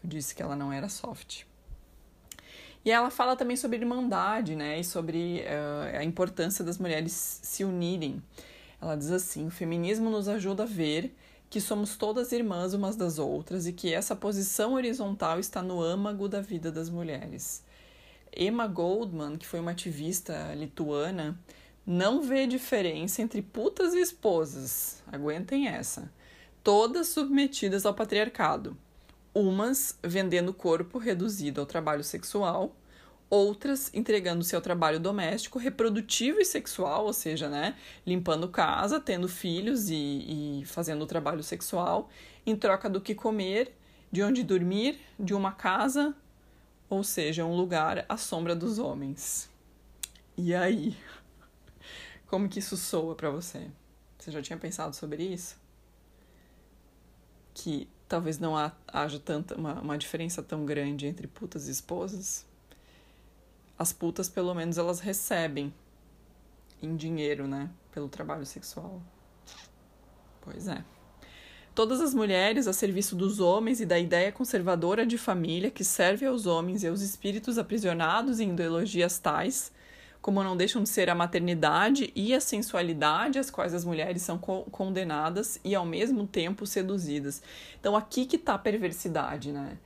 Eu 0.02 0.08
disse 0.08 0.34
que 0.34 0.42
ela 0.42 0.56
não 0.56 0.72
era 0.72 0.88
soft. 0.88 1.44
E 2.84 2.90
ela 2.90 3.10
fala 3.10 3.36
também 3.36 3.56
sobre 3.56 3.78
irmandade, 3.78 4.56
né, 4.56 4.80
e 4.80 4.84
sobre 4.84 5.42
uh, 5.42 5.98
a 5.98 6.04
importância 6.04 6.64
das 6.64 6.78
mulheres 6.78 7.40
se 7.42 7.64
unirem. 7.64 8.22
Ela 8.80 8.96
diz 8.96 9.10
assim: 9.10 9.46
o 9.46 9.50
feminismo 9.50 10.08
nos 10.10 10.28
ajuda 10.28 10.62
a 10.62 10.66
ver 10.66 11.14
que 11.50 11.60
somos 11.60 11.96
todas 11.96 12.32
irmãs 12.32 12.74
umas 12.74 12.94
das 12.94 13.18
outras 13.18 13.66
e 13.66 13.72
que 13.72 13.92
essa 13.92 14.14
posição 14.14 14.74
horizontal 14.74 15.38
está 15.38 15.62
no 15.62 15.82
âmago 15.82 16.28
da 16.28 16.40
vida 16.40 16.70
das 16.70 16.90
mulheres. 16.90 17.64
Emma 18.36 18.66
Goldman, 18.66 19.36
que 19.36 19.46
foi 19.46 19.58
uma 19.58 19.70
ativista 19.70 20.54
lituana, 20.54 21.38
não 21.90 22.20
vê 22.20 22.46
diferença 22.46 23.22
entre 23.22 23.40
putas 23.40 23.94
e 23.94 24.00
esposas. 24.02 25.02
Aguentem 25.10 25.68
essa. 25.68 26.12
Todas 26.62 27.08
submetidas 27.08 27.86
ao 27.86 27.94
patriarcado. 27.94 28.76
Umas 29.34 29.98
vendendo 30.04 30.52
corpo 30.52 30.98
reduzido 30.98 31.62
ao 31.62 31.66
trabalho 31.66 32.04
sexual, 32.04 32.76
outras 33.30 33.90
entregando-se 33.94 34.54
ao 34.54 34.60
trabalho 34.60 35.00
doméstico, 35.00 35.58
reprodutivo 35.58 36.38
e 36.40 36.44
sexual, 36.44 37.06
ou 37.06 37.12
seja, 37.14 37.48
né, 37.48 37.74
limpando 38.06 38.50
casa, 38.50 39.00
tendo 39.00 39.26
filhos 39.26 39.88
e, 39.88 40.60
e 40.60 40.64
fazendo 40.66 41.06
trabalho 41.06 41.42
sexual, 41.42 42.10
em 42.44 42.54
troca 42.54 42.90
do 42.90 43.00
que 43.00 43.14
comer, 43.14 43.74
de 44.12 44.22
onde 44.22 44.42
dormir, 44.42 45.00
de 45.18 45.32
uma 45.32 45.52
casa, 45.52 46.14
ou 46.90 47.02
seja, 47.02 47.46
um 47.46 47.56
lugar 47.56 48.04
à 48.10 48.18
sombra 48.18 48.54
dos 48.54 48.78
homens. 48.78 49.48
E 50.36 50.54
aí? 50.54 50.94
Como 52.28 52.48
que 52.48 52.60
isso 52.60 52.76
soa 52.76 53.16
para 53.16 53.30
você? 53.30 53.68
Você 54.18 54.30
já 54.30 54.40
tinha 54.40 54.58
pensado 54.58 54.94
sobre 54.94 55.24
isso? 55.24 55.56
Que 57.52 57.88
talvez 58.06 58.38
não 58.38 58.54
haja 58.86 59.18
tanta 59.18 59.56
uma, 59.56 59.80
uma 59.80 59.98
diferença 59.98 60.42
tão 60.42 60.64
grande 60.64 61.06
entre 61.06 61.26
putas 61.26 61.66
e 61.66 61.72
esposas? 61.72 62.46
as 63.78 63.92
putas, 63.92 64.28
pelo 64.28 64.52
menos, 64.54 64.76
elas 64.76 64.98
recebem 64.98 65.72
em 66.82 66.96
dinheiro, 66.96 67.46
né? 67.46 67.70
Pelo 67.92 68.08
trabalho 68.08 68.44
sexual. 68.44 69.00
Pois 70.40 70.66
é. 70.66 70.84
Todas 71.74 72.00
as 72.00 72.12
mulheres 72.12 72.66
a 72.66 72.72
serviço 72.72 73.14
dos 73.14 73.38
homens 73.38 73.80
e 73.80 73.86
da 73.86 73.96
ideia 73.96 74.32
conservadora 74.32 75.06
de 75.06 75.16
família 75.16 75.70
que 75.70 75.84
serve 75.84 76.26
aos 76.26 76.44
homens 76.44 76.82
e 76.82 76.88
aos 76.88 77.02
espíritos 77.02 77.56
aprisionados 77.56 78.40
em 78.40 78.50
ideologias 78.50 79.18
tais, 79.20 79.70
como 80.20 80.42
não 80.42 80.56
deixam 80.56 80.82
de 80.82 80.88
ser 80.88 81.08
a 81.08 81.14
maternidade 81.14 82.12
e 82.14 82.34
a 82.34 82.40
sensualidade 82.40 83.38
às 83.38 83.50
quais 83.50 83.74
as 83.74 83.84
mulheres 83.84 84.22
são 84.22 84.38
co 84.38 84.64
condenadas 84.70 85.60
e 85.64 85.74
ao 85.74 85.86
mesmo 85.86 86.26
tempo 86.26 86.66
seduzidas. 86.66 87.42
Então 87.78 87.96
aqui 87.96 88.26
que 88.26 88.38
tá 88.38 88.54
a 88.54 88.58
perversidade, 88.58 89.52
né? 89.52 89.78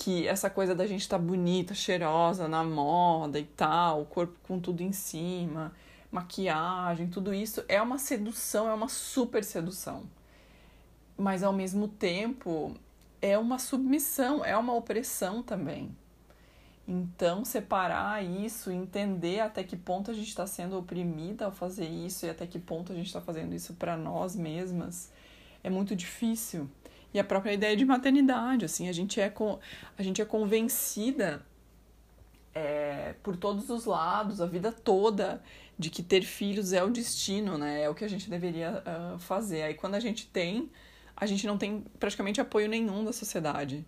que 0.00 0.26
essa 0.26 0.48
coisa 0.48 0.74
da 0.74 0.86
gente 0.86 1.06
tá 1.06 1.18
bonita, 1.18 1.74
cheirosa 1.74 2.48
na 2.48 2.64
moda 2.64 3.38
e 3.38 3.44
tal, 3.44 4.00
o 4.00 4.06
corpo 4.06 4.34
com 4.42 4.58
tudo 4.58 4.82
em 4.82 4.92
cima, 4.92 5.72
maquiagem, 6.10 7.08
tudo 7.08 7.34
isso 7.34 7.62
é 7.68 7.80
uma 7.82 7.98
sedução, 7.98 8.68
é 8.68 8.72
uma 8.72 8.88
super 8.88 9.44
sedução. 9.44 10.04
Mas 11.18 11.42
ao 11.42 11.52
mesmo 11.52 11.86
tempo 11.86 12.74
é 13.20 13.36
uma 13.36 13.58
submissão, 13.58 14.42
é 14.42 14.56
uma 14.56 14.72
opressão 14.72 15.42
também. 15.42 15.94
Então, 16.92 17.44
separar 17.44 18.24
isso, 18.24 18.68
entender 18.68 19.38
até 19.38 19.62
que 19.62 19.76
ponto 19.76 20.10
a 20.10 20.14
gente 20.14 20.26
está 20.26 20.44
sendo 20.44 20.76
oprimida 20.76 21.44
ao 21.44 21.52
fazer 21.52 21.86
isso 21.86 22.26
e 22.26 22.30
até 22.30 22.48
que 22.48 22.58
ponto 22.58 22.92
a 22.92 22.96
gente 22.96 23.06
está 23.06 23.20
fazendo 23.20 23.54
isso 23.54 23.74
para 23.74 23.96
nós 23.96 24.34
mesmas, 24.34 25.12
é 25.62 25.70
muito 25.70 25.94
difícil 25.94 26.68
e 27.14 27.18
a 27.20 27.24
própria 27.24 27.52
ideia 27.52 27.76
de 27.76 27.84
maternidade, 27.84 28.64
assim, 28.64 28.88
a 28.88 28.92
gente 28.92 29.20
é, 29.20 29.32
a 29.96 30.02
gente 30.02 30.20
é 30.20 30.24
convencida 30.24 31.46
é, 32.52 33.14
por 33.22 33.36
todos 33.36 33.70
os 33.70 33.84
lados, 33.84 34.40
a 34.40 34.46
vida 34.46 34.72
toda, 34.72 35.40
de 35.78 35.90
que 35.90 36.02
ter 36.02 36.22
filhos 36.22 36.72
é 36.72 36.82
o 36.82 36.90
destino, 36.90 37.56
né? 37.56 37.82
É 37.82 37.88
o 37.88 37.94
que 37.94 38.04
a 38.04 38.08
gente 38.08 38.28
deveria 38.28 38.82
uh, 38.82 39.18
fazer. 39.18 39.62
Aí 39.62 39.74
quando 39.74 39.94
a 39.94 40.00
gente 40.00 40.26
tem, 40.26 40.70
a 41.16 41.26
gente 41.26 41.46
não 41.46 41.56
tem 41.56 41.84
praticamente 41.98 42.40
apoio 42.40 42.68
nenhum 42.68 43.04
da 43.04 43.12
sociedade, 43.12 43.84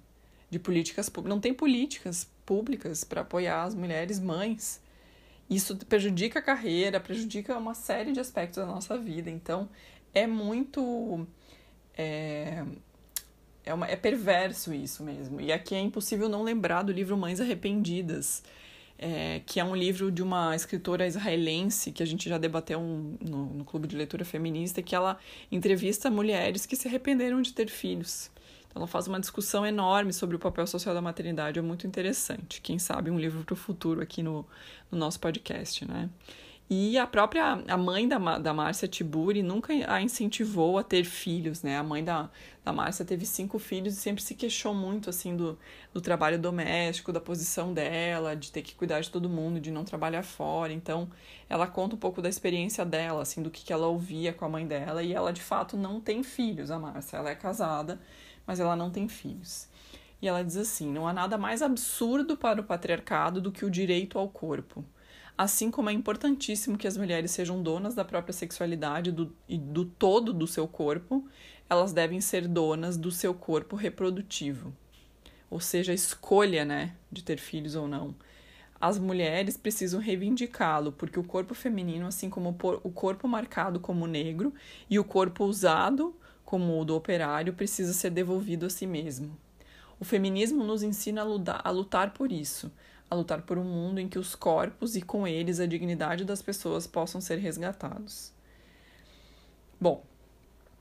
de 0.52 0.58
políticas 0.58 1.08
públicas. 1.08 1.34
Não 1.34 1.40
tem 1.40 1.54
políticas 1.54 2.28
públicas 2.44 3.04
para 3.04 3.22
apoiar 3.22 3.62
as 3.62 3.74
mulheres 3.74 4.20
mães. 4.20 4.82
Isso 5.48 5.74
prejudica 5.76 6.40
a 6.40 6.42
carreira, 6.42 7.00
prejudica 7.00 7.56
uma 7.56 7.72
série 7.72 8.12
de 8.12 8.20
aspectos 8.20 8.58
da 8.58 8.66
nossa 8.66 8.98
vida. 8.98 9.30
Então, 9.30 9.66
é 10.12 10.26
muito. 10.26 11.26
É, 11.96 12.66
é, 13.64 13.72
uma, 13.72 13.86
é 13.86 13.96
perverso 13.96 14.74
isso 14.74 15.02
mesmo. 15.02 15.40
E 15.40 15.50
aqui 15.50 15.74
é 15.74 15.80
impossível 15.80 16.28
não 16.28 16.42
lembrar 16.42 16.82
do 16.82 16.92
livro 16.92 17.16
Mães 17.16 17.40
Arrependidas, 17.40 18.42
é, 18.98 19.40
que 19.46 19.58
é 19.58 19.64
um 19.64 19.74
livro 19.74 20.12
de 20.12 20.22
uma 20.22 20.54
escritora 20.54 21.06
israelense 21.06 21.92
que 21.92 22.02
a 22.02 22.06
gente 22.06 22.28
já 22.28 22.36
debateu 22.36 22.78
um, 22.78 23.16
no, 23.22 23.46
no 23.46 23.64
Clube 23.64 23.88
de 23.88 23.96
Leitura 23.96 24.22
Feminista, 24.22 24.82
que 24.82 24.94
ela 24.94 25.18
entrevista 25.50 26.10
mulheres 26.10 26.66
que 26.66 26.76
se 26.76 26.88
arrependeram 26.88 27.40
de 27.40 27.54
ter 27.54 27.70
filhos. 27.70 28.30
Então, 28.72 28.80
ela 28.80 28.86
faz 28.86 29.06
uma 29.06 29.20
discussão 29.20 29.66
enorme 29.66 30.14
sobre 30.14 30.34
o 30.34 30.38
papel 30.38 30.66
social 30.66 30.94
da 30.94 31.02
maternidade, 31.02 31.58
é 31.58 31.62
muito 31.62 31.86
interessante. 31.86 32.60
Quem 32.62 32.78
sabe 32.78 33.10
um 33.10 33.18
livro 33.18 33.44
para 33.44 33.52
o 33.52 33.56
futuro 33.56 34.00
aqui 34.00 34.22
no, 34.22 34.46
no 34.90 34.98
nosso 34.98 35.20
podcast, 35.20 35.86
né? 35.86 36.08
E 36.70 36.96
a 36.96 37.06
própria 37.06 37.62
a 37.68 37.76
mãe 37.76 38.08
da, 38.08 38.38
da 38.38 38.54
Márcia 38.54 38.88
Tiburi 38.88 39.42
nunca 39.42 39.74
a 39.92 40.00
incentivou 40.00 40.78
a 40.78 40.82
ter 40.82 41.04
filhos, 41.04 41.62
né? 41.62 41.76
A 41.76 41.82
mãe 41.82 42.02
da, 42.02 42.30
da 42.64 42.72
Márcia 42.72 43.04
teve 43.04 43.26
cinco 43.26 43.58
filhos 43.58 43.92
e 43.92 43.96
sempre 43.98 44.22
se 44.22 44.34
queixou 44.34 44.72
muito, 44.72 45.10
assim, 45.10 45.36
do, 45.36 45.58
do 45.92 46.00
trabalho 46.00 46.38
doméstico, 46.38 47.12
da 47.12 47.20
posição 47.20 47.74
dela, 47.74 48.34
de 48.34 48.50
ter 48.50 48.62
que 48.62 48.74
cuidar 48.74 49.00
de 49.00 49.10
todo 49.10 49.28
mundo, 49.28 49.60
de 49.60 49.70
não 49.70 49.84
trabalhar 49.84 50.22
fora. 50.22 50.72
Então, 50.72 51.10
ela 51.46 51.66
conta 51.66 51.94
um 51.94 51.98
pouco 51.98 52.22
da 52.22 52.28
experiência 52.30 52.86
dela, 52.86 53.20
assim, 53.20 53.42
do 53.42 53.50
que, 53.50 53.62
que 53.62 53.72
ela 53.72 53.86
ouvia 53.88 54.32
com 54.32 54.46
a 54.46 54.48
mãe 54.48 54.66
dela. 54.66 55.02
E 55.02 55.12
ela, 55.12 55.30
de 55.30 55.42
fato, 55.42 55.76
não 55.76 56.00
tem 56.00 56.22
filhos, 56.22 56.70
a 56.70 56.78
Márcia. 56.78 57.18
Ela 57.18 57.28
é 57.32 57.34
casada, 57.34 58.00
mas 58.46 58.60
ela 58.60 58.76
não 58.76 58.90
tem 58.90 59.08
filhos. 59.08 59.68
E 60.20 60.28
ela 60.28 60.42
diz 60.42 60.56
assim: 60.56 60.90
não 60.90 61.06
há 61.06 61.12
nada 61.12 61.36
mais 61.36 61.62
absurdo 61.62 62.36
para 62.36 62.60
o 62.60 62.64
patriarcado 62.64 63.40
do 63.40 63.52
que 63.52 63.64
o 63.64 63.70
direito 63.70 64.18
ao 64.18 64.28
corpo 64.28 64.84
Assim 65.36 65.70
como 65.70 65.88
é 65.88 65.92
importantíssimo 65.92 66.76
que 66.76 66.86
as 66.86 66.96
mulheres 66.96 67.30
sejam 67.30 67.62
donas 67.62 67.94
da 67.94 68.04
própria 68.04 68.32
sexualidade 68.32 69.10
do, 69.10 69.34
e 69.48 69.56
do 69.56 69.84
todo 69.84 70.32
do 70.32 70.46
seu 70.46 70.68
corpo, 70.68 71.26
elas 71.68 71.92
devem 71.92 72.20
ser 72.20 72.46
donas 72.46 72.96
do 72.96 73.10
seu 73.10 73.32
corpo 73.34 73.74
reprodutivo. 73.74 74.72
Ou 75.50 75.58
seja, 75.58 75.92
a 75.92 75.94
escolha 75.94 76.64
né, 76.64 76.94
de 77.10 77.24
ter 77.24 77.38
filhos 77.38 77.74
ou 77.74 77.88
não. 77.88 78.14
As 78.80 78.98
mulheres 78.98 79.56
precisam 79.56 80.00
reivindicá-lo, 80.00 80.92
porque 80.92 81.18
o 81.18 81.24
corpo 81.24 81.54
feminino, 81.54 82.06
assim 82.06 82.28
como 82.28 82.56
o 82.82 82.90
corpo 82.90 83.26
marcado 83.26 83.80
como 83.80 84.06
negro 84.06 84.52
e 84.90 84.98
o 84.98 85.04
corpo 85.04 85.44
usado 85.44 86.14
como 86.52 86.78
o 86.78 86.84
do 86.84 86.94
operário, 86.94 87.54
precisa 87.54 87.94
ser 87.94 88.10
devolvido 88.10 88.66
a 88.66 88.68
si 88.68 88.86
mesmo. 88.86 89.34
O 89.98 90.04
feminismo 90.04 90.62
nos 90.62 90.82
ensina 90.82 91.22
a 91.22 91.70
lutar, 91.70 92.12
por 92.12 92.30
isso, 92.30 92.70
a 93.08 93.14
lutar 93.14 93.40
por 93.40 93.56
um 93.56 93.64
mundo 93.64 93.98
em 93.98 94.06
que 94.06 94.18
os 94.18 94.34
corpos 94.34 94.94
e 94.94 95.00
com 95.00 95.26
eles 95.26 95.60
a 95.60 95.66
dignidade 95.66 96.26
das 96.26 96.42
pessoas 96.42 96.86
possam 96.86 97.22
ser 97.22 97.38
resgatados. 97.38 98.34
Bom, 99.80 100.04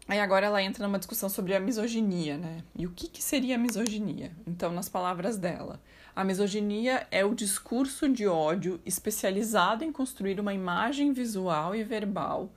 aí 0.09 0.19
agora 0.19 0.47
ela 0.47 0.61
entra 0.61 0.85
numa 0.85 0.99
discussão 0.99 1.29
sobre 1.29 1.55
a 1.55 1.59
misoginia, 1.61 2.37
né? 2.37 2.65
E 2.75 2.85
o 2.85 2.91
que, 2.91 3.07
que 3.07 3.23
seria 3.23 3.55
a 3.55 3.57
misoginia? 3.57 4.33
Então, 4.45 4.73
nas 4.73 4.89
palavras 4.89 5.37
dela, 5.37 5.81
a 6.13 6.25
misoginia 6.25 7.07
é 7.09 7.23
o 7.23 7.33
discurso 7.33 8.09
de 8.09 8.27
ódio 8.27 8.81
especializado 8.85 9.85
em 9.85 9.91
construir 9.93 10.37
uma 10.37 10.53
imagem 10.53 11.13
visual 11.13 11.73
e 11.73 11.81
verbal 11.81 12.51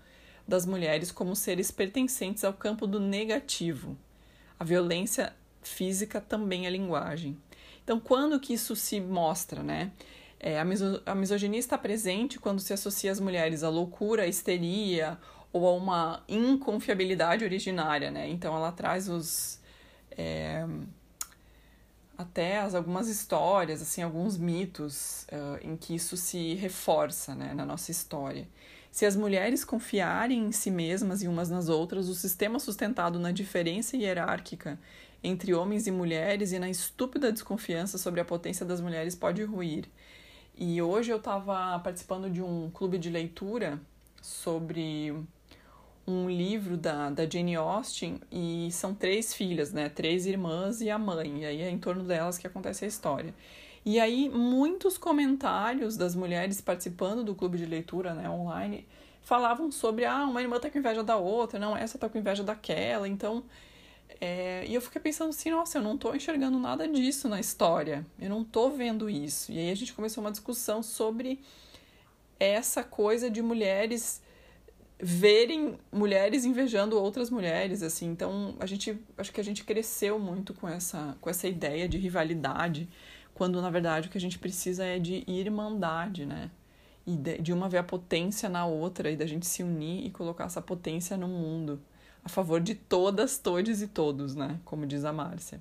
das 0.47 0.67
mulheres 0.67 1.11
como 1.11 1.35
seres 1.35 1.71
pertencentes 1.71 2.45
ao 2.45 2.53
campo 2.53 2.87
do 2.87 3.01
negativo. 3.01 3.97
A 4.59 4.65
violência 4.65 5.35
física 5.63 6.21
também 6.21 6.67
é 6.67 6.71
linguagem. 6.71 7.37
Então, 7.83 7.99
quando 7.99 8.39
que 8.41 8.55
isso 8.55 8.77
se 8.77 9.01
mostra, 9.01 9.63
né? 9.63 9.93
É, 10.39 10.59
a, 10.59 10.65
miso 10.65 11.03
a 11.07 11.15
misoginia 11.15 11.59
está 11.59 11.79
presente 11.79 12.39
quando 12.39 12.61
se 12.61 12.73
associa 12.73 13.11
as 13.11 13.21
mulheres 13.21 13.63
à 13.63 13.69
loucura, 13.69 14.23
à 14.23 14.27
histeria 14.27 15.19
ou 15.53 15.67
a 15.67 15.73
uma 15.73 16.25
inconfiabilidade 16.29 17.45
originária, 17.45 18.11
né? 18.11 18.29
Então, 18.29 18.55
ela 18.55 18.73
traz 18.73 19.09
os... 19.09 19.61
É, 20.11 20.67
até 22.17 22.59
as, 22.59 22.75
algumas 22.75 23.09
histórias, 23.09 23.83
assim, 23.83 24.03
alguns 24.03 24.37
mitos 24.37 25.27
uh, 25.33 25.59
em 25.67 25.77
que 25.77 25.95
isso 25.95 26.17
se 26.17 26.55
reforça 26.55 27.35
né, 27.35 27.53
na 27.55 27.67
nossa 27.67 27.91
história. 27.91 28.47
Se 28.95 29.05
as 29.05 29.17
mulheres 29.17 29.65
confiarem 29.65 30.45
em 30.45 30.53
si 30.53 30.71
mesmas 30.71 31.21
e 31.21 31.27
umas 31.27 31.51
nas 31.51 31.69
outras, 31.69 32.09
o 32.09 32.15
sistema 32.15 32.61
sustentado 32.61 33.19
na 33.19 33.33
diferença 33.33 33.97
hierárquica 33.97 34.79
entre 35.21 35.53
homens 35.53 35.89
e 35.89 35.91
mulheres 35.91 36.53
e 36.53 36.61
na 36.61 36.71
estúpida 36.71 37.33
desconfiança 37.33 37.99
sobre 37.99 38.21
a 38.21 38.25
potência 38.25 38.65
das 38.65 38.81
mulheres 38.81 39.17
pode 39.17 39.43
ruir. 39.43 39.87
E 40.57 40.81
hoje 40.81 41.11
eu 41.11 41.17
estava 41.17 41.77
participando 41.81 42.31
de 42.31 42.41
um 42.41 42.71
clube 42.71 42.97
de 42.97 43.11
leitura 43.11 43.81
sobre 44.23 45.13
um 46.07 46.31
livro 46.31 46.77
da, 46.77 47.11
da 47.11 47.29
Jane 47.29 47.57
Austen 47.57 48.21
e 48.31 48.69
são 48.71 48.95
três 48.95 49.35
filhas, 49.35 49.73
né? 49.73 49.89
Três 49.89 50.25
irmãs 50.25 50.81
e 50.81 50.89
a 50.89 51.01
mãe. 51.01 51.41
E 51.41 51.47
aí 51.47 51.63
é 51.63 51.69
em 51.69 51.79
torno 51.81 52.05
delas 52.05 52.39
que 52.39 52.47
acontece 52.47 52.85
a 52.85 52.89
história. 52.89 53.35
E 53.85 54.01
aí 54.01 54.29
muitos 54.29 54.97
comentários 54.97 55.97
das 55.97 56.15
mulheres 56.15 56.61
participando 56.61 57.23
do 57.23 57.35
clube 57.35 57.59
de 57.59 57.67
leitura, 57.67 58.15
né, 58.15 58.29
online, 58.31 58.87
falavam 59.23 59.71
sobre 59.71 60.05
ah, 60.05 60.25
uma 60.25 60.41
irmã 60.41 60.59
tá 60.59 60.71
com 60.71 60.79
inveja 60.79 61.03
da 61.03 61.17
outra, 61.17 61.59
não, 61.59 61.77
essa 61.77 61.99
tá 61.99 62.09
com 62.09 62.19
inveja 62.19 62.43
daquela. 62.43 63.07
Então, 63.07 63.45
é, 64.21 64.65
e 64.67 64.75
eu 64.75 64.81
fiquei 64.81 65.01
pensando 65.01 65.31
assim, 65.31 65.51
nossa, 65.51 65.79
eu 65.79 65.83
não 65.83 65.99
tô 65.99 66.15
enxergando 66.15 66.59
nada 66.59 66.89
disso 66.89 67.29
na 67.29 67.41
história. 67.41 68.07
Eu 68.19 68.31
não 68.31 68.45
tô 68.45 68.71
vendo 68.71 69.09
isso. 69.11 69.53
E 69.53 69.59
aí 69.59 69.71
a 69.71 69.75
gente 69.75 69.93
começou 69.93 70.23
uma 70.23 70.31
discussão 70.31 70.83
sobre 70.83 71.41
essa 72.39 72.83
coisa 72.83 73.31
de 73.31 73.43
mulheres 73.43 74.23
verem 74.99 75.79
mulheres 75.93 76.45
invejando 76.45 76.99
outras 76.99 77.29
mulheres, 77.29 77.83
assim. 77.83 78.07
Então, 78.07 78.55
a 78.61 78.67
gente 78.67 78.99
acho 79.19 79.33
que 79.33 79.41
a 79.41 79.45
gente 79.45 79.65
cresceu 79.65 80.19
muito 80.19 80.55
com 80.55 80.69
essa 80.69 81.17
com 81.21 81.29
essa 81.29 81.49
ideia 81.49 81.89
de 81.89 81.99
rivalidade, 81.99 82.89
quando 83.35 83.61
na 83.61 83.69
verdade 83.69 84.09
o 84.09 84.11
que 84.11 84.19
a 84.19 84.21
gente 84.21 84.39
precisa 84.39 84.85
é 84.85 84.99
de 84.99 85.25
irmandade, 85.27 86.25
né? 86.25 86.51
E 87.07 87.17
de, 87.17 87.53
uma 87.53 87.69
ver 87.69 87.79
a 87.79 87.83
potência 87.83 88.49
na 88.49 88.65
outra 88.65 89.11
e 89.11 89.17
da 89.17 89.27
gente 89.27 89.47
se 89.47 89.63
unir 89.63 90.07
e 90.07 90.11
colocar 90.11 90.45
essa 90.45 90.63
potência 90.63 91.17
no 91.17 91.29
mundo 91.29 91.79
a 92.25 92.29
favor 92.29 92.61
de 92.61 92.75
todas, 92.75 93.37
todes 93.37 93.83
e 93.83 93.89
todos, 93.89 94.35
né? 94.35 94.59
Como 94.65 94.87
diz 94.87 95.05
a 95.05 95.13
Márcia. 95.13 95.61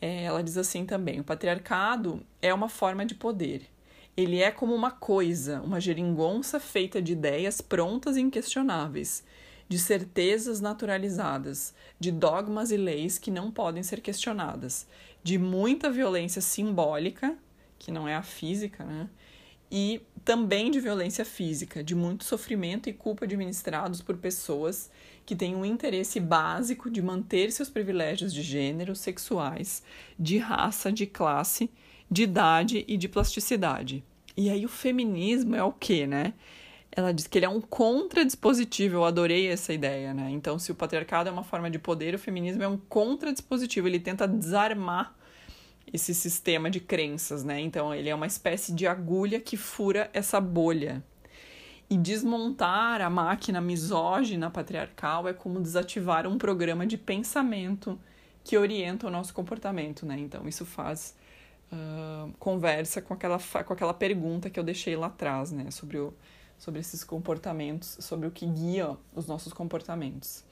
É, 0.00 0.24
ela 0.24 0.42
diz 0.42 0.56
assim 0.56 0.86
também: 0.86 1.20
o 1.20 1.24
patriarcado 1.24 2.22
é 2.40 2.54
uma 2.54 2.68
forma 2.68 3.04
de 3.04 3.14
poder. 3.14 3.68
Ele 4.16 4.40
é 4.40 4.50
como 4.50 4.74
uma 4.74 4.90
coisa, 4.90 5.60
uma 5.62 5.80
geringonça 5.80 6.60
feita 6.60 7.00
de 7.00 7.12
ideias 7.12 7.60
prontas 7.60 8.16
e 8.16 8.20
inquestionáveis, 8.20 9.24
de 9.68 9.78
certezas 9.78 10.60
naturalizadas, 10.60 11.74
de 11.98 12.12
dogmas 12.12 12.70
e 12.70 12.76
leis 12.76 13.16
que 13.16 13.30
não 13.30 13.50
podem 13.50 13.82
ser 13.82 14.02
questionadas, 14.02 14.86
de 15.22 15.38
muita 15.38 15.90
violência 15.90 16.40
simbólica, 16.40 17.36
que 17.78 17.90
não 17.90 18.06
é 18.06 18.14
a 18.14 18.22
física, 18.22 18.84
né? 18.84 19.08
E 19.70 20.02
também 20.24 20.70
de 20.70 20.80
violência 20.80 21.24
física, 21.24 21.82
de 21.82 21.94
muito 21.94 22.24
sofrimento 22.24 22.88
e 22.88 22.92
culpa 22.92 23.24
administrados 23.24 24.02
por 24.02 24.16
pessoas 24.18 24.90
que 25.24 25.34
têm 25.34 25.54
um 25.54 25.64
interesse 25.64 26.20
básico 26.20 26.90
de 26.90 27.00
manter 27.00 27.50
seus 27.50 27.70
privilégios 27.70 28.34
de 28.34 28.42
gênero, 28.42 28.94
sexuais, 28.94 29.82
de 30.18 30.36
raça, 30.38 30.92
de 30.92 31.06
classe, 31.06 31.70
de 32.10 32.24
idade 32.24 32.84
e 32.86 32.96
de 32.96 33.08
plasticidade. 33.08 34.04
E 34.36 34.50
aí 34.50 34.64
o 34.64 34.68
feminismo 34.68 35.56
é 35.56 35.62
o 35.62 35.72
quê, 35.72 36.06
né? 36.06 36.34
Ela 36.94 37.12
diz 37.12 37.26
que 37.26 37.38
ele 37.38 37.46
é 37.46 37.48
um 37.48 37.60
contradispositivo, 37.60 38.96
eu 38.96 39.04
adorei 39.04 39.48
essa 39.48 39.72
ideia, 39.72 40.12
né? 40.12 40.30
Então, 40.30 40.58
se 40.58 40.70
o 40.70 40.74
patriarcado 40.74 41.28
é 41.28 41.32
uma 41.32 41.42
forma 41.42 41.70
de 41.70 41.78
poder, 41.78 42.14
o 42.14 42.18
feminismo 42.18 42.62
é 42.62 42.68
um 42.68 42.76
contradispositivo, 42.76 43.88
ele 43.88 43.98
tenta 43.98 44.28
desarmar 44.28 45.14
esse 45.90 46.14
sistema 46.14 46.70
de 46.70 46.80
crenças, 46.80 47.42
né? 47.44 47.60
Então, 47.60 47.94
ele 47.94 48.10
é 48.10 48.14
uma 48.14 48.26
espécie 48.26 48.74
de 48.74 48.86
agulha 48.86 49.40
que 49.40 49.56
fura 49.56 50.10
essa 50.12 50.38
bolha. 50.38 51.02
E 51.88 51.96
desmontar 51.96 53.00
a 53.00 53.10
máquina 53.10 53.60
misógina 53.60 54.50
patriarcal 54.50 55.28
é 55.28 55.32
como 55.32 55.60
desativar 55.60 56.26
um 56.26 56.38
programa 56.38 56.86
de 56.86 56.96
pensamento 56.96 57.98
que 58.44 58.56
orienta 58.56 59.06
o 59.06 59.10
nosso 59.10 59.32
comportamento, 59.32 60.04
né? 60.04 60.18
Então, 60.18 60.48
isso 60.48 60.64
faz 60.64 61.14
uh, 61.72 62.32
conversa 62.38 63.00
com 63.00 63.14
aquela, 63.14 63.38
com 63.38 63.72
aquela 63.72 63.94
pergunta 63.94 64.50
que 64.50 64.58
eu 64.58 64.64
deixei 64.64 64.96
lá 64.96 65.06
atrás, 65.06 65.52
né? 65.52 65.70
Sobre, 65.70 65.98
o, 65.98 66.14
sobre 66.62 66.78
esses 66.78 67.02
comportamentos, 67.02 67.96
sobre 67.98 68.28
o 68.28 68.30
que 68.30 68.46
guia 68.46 68.96
os 69.16 69.26
nossos 69.26 69.52
comportamentos. 69.52 70.44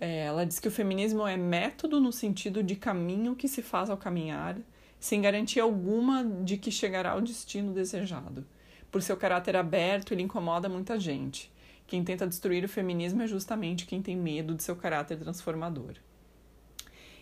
É, 0.00 0.26
ela 0.26 0.46
diz 0.46 0.60
que 0.60 0.68
o 0.68 0.70
feminismo 0.70 1.26
é 1.26 1.36
método 1.36 2.00
no 2.00 2.12
sentido 2.12 2.62
de 2.62 2.76
caminho 2.76 3.34
que 3.34 3.48
se 3.48 3.60
faz 3.60 3.90
ao 3.90 3.96
caminhar, 3.96 4.56
sem 5.00 5.20
garantia 5.20 5.64
alguma 5.64 6.24
de 6.24 6.56
que 6.56 6.70
chegará 6.70 7.10
ao 7.10 7.20
destino 7.20 7.72
desejado. 7.72 8.46
Por 8.88 9.02
seu 9.02 9.16
caráter 9.16 9.56
aberto, 9.56 10.14
ele 10.14 10.22
incomoda 10.22 10.68
muita 10.68 10.96
gente. 11.00 11.50
Quem 11.88 12.04
tenta 12.04 12.24
destruir 12.24 12.64
o 12.64 12.68
feminismo 12.68 13.20
é 13.22 13.26
justamente 13.26 13.84
quem 13.84 14.00
tem 14.00 14.16
medo 14.16 14.54
de 14.54 14.62
seu 14.62 14.76
caráter 14.76 15.18
transformador. 15.18 15.94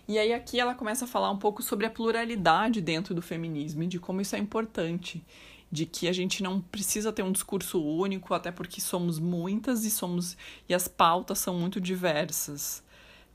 E 0.07 0.19
aí 0.19 0.35
aqui 0.35 0.61
ela 0.61 0.75
começa 0.75 1.07
a 1.07 1.09
falar 1.09 1.31
um 1.31 1.39
pouco 1.39 1.63
sobre 1.63 1.87
a 1.87 1.91
pluralidade 1.91 2.83
dentro 2.83 3.15
do 3.15 3.23
feminismo 3.23 3.83
e 3.83 3.87
de 3.87 3.99
como 3.99 4.21
isso 4.21 4.37
é 4.37 4.39
importante, 4.39 5.25
de 5.71 5.87
que 5.87 6.09
a 6.09 6.13
gente 6.13 6.43
não 6.43 6.61
precisa 6.61 7.13
ter 7.13 7.23
um 7.23 7.31
discurso 7.31 7.83
único, 7.83 8.35
até 8.35 8.51
porque 8.51 8.81
somos 8.81 9.19
muitas 9.19 9.85
e 9.85 9.91
somos 9.91 10.37
e 10.69 10.75
as 10.75 10.89
pautas 10.89 11.39
são 11.39 11.55
muito 11.55 11.81
diversas. 11.81 12.83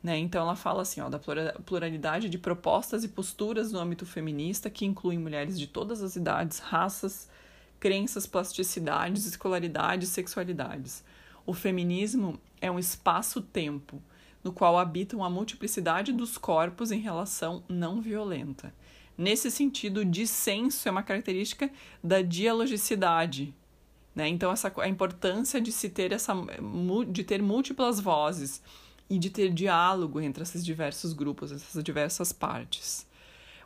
Né? 0.04 0.18
Então 0.20 0.42
ela 0.42 0.56
fala 0.56 0.82
assim, 0.82 1.02
ó, 1.02 1.10
da 1.10 1.20
pluralidade 1.20 2.30
de 2.30 2.38
propostas 2.38 3.04
e 3.04 3.08
posturas 3.08 3.72
no 3.72 3.80
âmbito 3.80 4.06
feminista 4.06 4.70
que 4.70 4.86
incluem 4.86 5.18
mulheres 5.18 5.58
de 5.58 5.66
todas 5.66 6.04
as 6.04 6.16
idades, 6.16 6.60
raças, 6.60 7.30
crenças, 7.80 8.28
plasticidades, 8.28 9.26
escolaridades, 9.26 10.10
sexualidades. 10.10 11.04
O 11.46 11.54
feminismo 11.54 12.40
é 12.60 12.70
um 12.70 12.78
espaço-tempo 12.78 14.02
no 14.44 14.54
qual 14.54 14.78
habitam 14.78 15.24
a 15.24 15.30
multiplicidade 15.30 16.14
dos 16.14 16.38
corpos 16.38 16.92
em 16.92 17.00
relação 17.00 17.64
não 17.68 18.00
violenta. 18.00 18.72
Nesse 19.18 19.50
sentido, 19.50 20.02
o 20.02 20.06
dissenso 20.06 20.88
é 20.88 20.92
uma 20.92 21.04
característica 21.04 21.70
da 22.04 22.22
dialogicidade. 22.22 23.54
Né? 24.14 24.28
Então, 24.28 24.52
essa, 24.52 24.72
a 24.78 24.88
importância 24.88 25.62
de 25.62 25.72
se 25.72 25.90
ter 25.90 26.12
essa 26.12 26.34
de 27.10 27.24
ter 27.24 27.42
múltiplas 27.42 28.00
vozes 28.00 28.62
e 29.10 29.18
de 29.18 29.30
ter 29.30 29.54
diálogo 29.54 30.20
entre 30.20 30.44
esses 30.44 30.66
diversos 30.66 31.14
grupos, 31.14 31.52
essas 31.52 31.84
diversas 31.84 32.34
partes. 32.34 33.08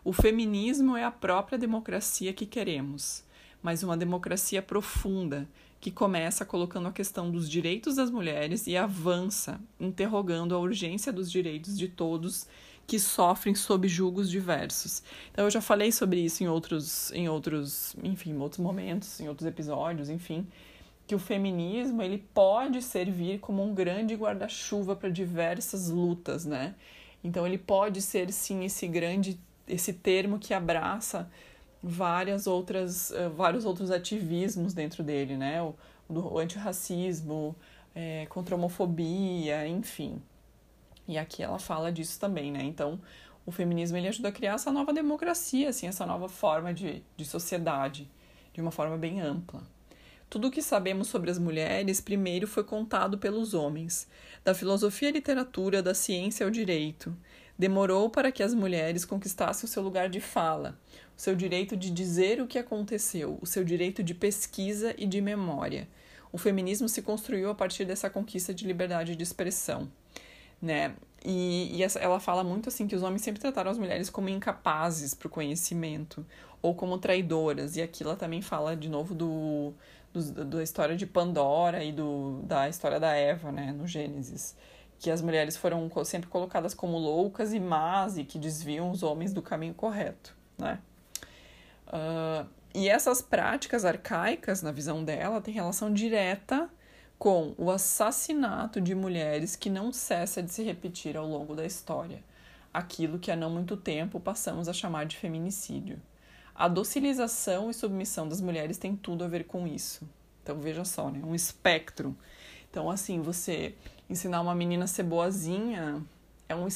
O 0.03 0.13
feminismo 0.13 0.95
é 0.95 1.03
a 1.03 1.11
própria 1.11 1.57
democracia 1.57 2.33
que 2.33 2.45
queremos 2.45 3.23
mas 3.61 3.83
uma 3.83 3.97
democracia 3.97 4.61
profunda 4.61 5.47
que 5.79 5.91
começa 5.91 6.45
colocando 6.45 6.87
a 6.87 6.91
questão 6.91 7.31
dos 7.31 7.49
direitos 7.49 7.95
das 7.95 8.09
mulheres 8.09 8.67
e 8.67 8.75
avança 8.75 9.59
interrogando 9.79 10.53
a 10.53 10.59
urgência 10.59 11.11
dos 11.11 11.31
direitos 11.31 11.77
de 11.77 11.87
todos 11.87 12.47
que 12.89 12.97
sofrem 12.97 13.53
sob 13.53 13.87
julgos 13.87 14.27
diversos. 14.31 15.03
Então 15.31 15.45
eu 15.45 15.51
já 15.51 15.61
falei 15.61 15.91
sobre 15.91 16.19
isso 16.21 16.43
em 16.43 16.47
outros, 16.47 17.11
em 17.11 17.29
outros, 17.29 17.95
enfim, 18.03 18.31
em 18.31 18.37
outros 18.39 18.59
momentos, 18.59 19.19
em 19.19 19.29
outros 19.29 19.47
episódios, 19.47 20.09
enfim, 20.09 20.47
que 21.05 21.13
o 21.13 21.19
feminismo 21.19 22.01
ele 22.01 22.17
pode 22.33 22.81
servir 22.81 23.37
como 23.41 23.63
um 23.63 23.75
grande 23.75 24.15
guarda-chuva 24.15 24.95
para 24.95 25.07
diversas 25.07 25.89
lutas, 25.89 26.45
né? 26.45 26.73
Então 27.23 27.45
ele 27.45 27.59
pode 27.59 28.01
ser 28.01 28.33
sim 28.33 28.65
esse 28.65 28.87
grande 28.87 29.39
esse 29.67 29.93
termo 29.93 30.39
que 30.39 30.51
abraça 30.51 31.29
várias 31.83 32.47
outras 32.47 33.11
uh, 33.11 33.29
vários 33.35 33.65
outros 33.65 33.91
ativismos 33.91 34.73
dentro 34.73 35.03
dele, 35.03 35.37
né? 35.37 35.61
O, 35.61 35.75
o 36.09 36.39
antirracismo, 36.39 37.55
é, 37.93 38.25
contra 38.29 38.55
a 38.55 38.57
homofobia, 38.57 39.67
enfim. 39.67 40.19
E 41.09 41.17
aqui 41.17 41.41
ela 41.41 41.57
fala 41.57 41.91
disso 41.91 42.19
também, 42.19 42.51
né? 42.51 42.61
Então, 42.63 43.01
o 43.43 43.51
feminismo 43.51 43.97
ele 43.97 44.07
ajuda 44.07 44.29
a 44.29 44.31
criar 44.31 44.53
essa 44.53 44.71
nova 44.71 44.93
democracia, 44.93 45.69
assim, 45.69 45.87
essa 45.87 46.05
nova 46.05 46.29
forma 46.29 46.71
de, 46.71 47.01
de 47.17 47.25
sociedade, 47.25 48.07
de 48.53 48.61
uma 48.61 48.69
forma 48.69 48.95
bem 48.95 49.19
ampla. 49.19 49.63
Tudo 50.29 50.49
o 50.49 50.51
que 50.51 50.61
sabemos 50.61 51.07
sobre 51.07 51.31
as 51.31 51.39
mulheres 51.39 51.99
primeiro 51.99 52.45
foi 52.45 52.63
contado 52.63 53.17
pelos 53.17 53.55
homens, 53.55 54.07
da 54.43 54.53
filosofia 54.53 55.09
à 55.09 55.11
literatura, 55.11 55.81
da 55.81 55.95
ciência 55.95 56.45
ao 56.45 56.51
direito. 56.51 57.17
Demorou 57.57 58.07
para 58.11 58.31
que 58.31 58.43
as 58.43 58.53
mulheres 58.53 59.03
conquistassem 59.03 59.65
o 59.65 59.67
seu 59.67 59.81
lugar 59.81 60.09
de 60.09 60.21
fala, 60.21 60.79
o 61.17 61.19
seu 61.19 61.35
direito 61.35 61.75
de 61.75 61.89
dizer 61.89 62.39
o 62.39 62.45
que 62.45 62.59
aconteceu, 62.59 63.39
o 63.41 63.47
seu 63.47 63.63
direito 63.63 64.03
de 64.03 64.13
pesquisa 64.13 64.93
e 64.95 65.07
de 65.07 65.21
memória. 65.21 65.87
O 66.31 66.37
feminismo 66.37 66.87
se 66.87 67.01
construiu 67.01 67.49
a 67.49 67.55
partir 67.55 67.83
dessa 67.83 68.11
conquista 68.11 68.53
de 68.53 68.67
liberdade 68.67 69.15
de 69.15 69.23
expressão, 69.23 69.89
né? 70.61 70.95
E, 71.23 71.75
e 71.75 71.83
essa, 71.83 71.99
ela 71.99 72.19
fala 72.19 72.43
muito 72.43 72.69
assim 72.69 72.87
que 72.87 72.95
os 72.95 73.03
homens 73.03 73.21
sempre 73.21 73.41
trataram 73.41 73.69
as 73.69 73.77
mulheres 73.77 74.09
como 74.09 74.29
incapazes 74.29 75.13
para 75.13 75.27
o 75.27 75.29
conhecimento 75.29 76.25
ou 76.61 76.73
como 76.73 76.97
traidoras. 76.97 77.75
E 77.75 77.81
aqui 77.81 78.03
ela 78.03 78.15
também 78.15 78.41
fala 78.41 78.75
de 78.75 78.89
novo 78.89 79.13
do 79.13 79.73
do, 80.13 80.45
da 80.45 80.63
história 80.63 80.95
de 80.95 81.05
Pandora 81.05 81.83
e 81.83 81.91
do, 81.91 82.41
da 82.43 82.67
história 82.67 82.99
da 82.99 83.13
Eva, 83.13 83.51
né, 83.51 83.71
no 83.71 83.87
Gênesis. 83.87 84.55
Que 84.99 85.09
as 85.09 85.21
mulheres 85.21 85.55
foram 85.55 85.89
sempre 86.03 86.29
colocadas 86.29 86.73
como 86.73 86.97
loucas 86.97 87.53
e 87.53 87.59
más 87.59 88.17
e 88.17 88.23
que 88.23 88.37
desviam 88.37 88.91
os 88.91 89.03
homens 89.03 89.31
do 89.33 89.41
caminho 89.41 89.73
correto, 89.73 90.35
né. 90.57 90.79
Uh, 91.87 92.47
e 92.73 92.87
essas 92.87 93.21
práticas 93.21 93.83
arcaicas, 93.83 94.61
na 94.61 94.71
visão 94.71 95.03
dela, 95.03 95.41
têm 95.41 95.53
relação 95.53 95.91
direta 95.91 96.69
com 97.19 97.53
o 97.57 97.69
assassinato 97.69 98.79
de 98.79 98.95
mulheres 98.95 99.57
que 99.57 99.69
não 99.69 99.91
cessa 99.91 100.41
de 100.41 100.53
se 100.53 100.63
repetir 100.63 101.17
ao 101.17 101.27
longo 101.27 101.53
da 101.53 101.65
história, 101.65 102.23
aquilo 102.73 103.19
que 103.19 103.29
há 103.29 103.35
não 103.35 103.49
muito 103.49 103.75
tempo 103.75 104.21
passamos 104.21 104.69
a 104.69 104.73
chamar 104.73 105.05
de 105.05 105.17
feminicídio. 105.17 106.01
A 106.55 106.69
docilização 106.69 107.69
e 107.69 107.73
submissão 107.73 108.27
das 108.27 108.39
mulheres 108.39 108.77
tem 108.77 108.95
tudo 108.95 109.25
a 109.25 109.27
ver 109.27 109.43
com 109.43 109.67
isso. 109.67 110.07
Então 110.41 110.59
veja 110.59 110.85
só, 110.85 111.09
né? 111.09 111.21
Um 111.23 111.35
espectro. 111.35 112.15
Então, 112.69 112.89
assim, 112.89 113.21
você 113.21 113.75
ensinar 114.09 114.39
uma 114.39 114.55
menina 114.55 114.85
a 114.85 114.87
ser 114.87 115.03
boazinha 115.03 116.01
é 116.47 116.55
um 116.55 116.67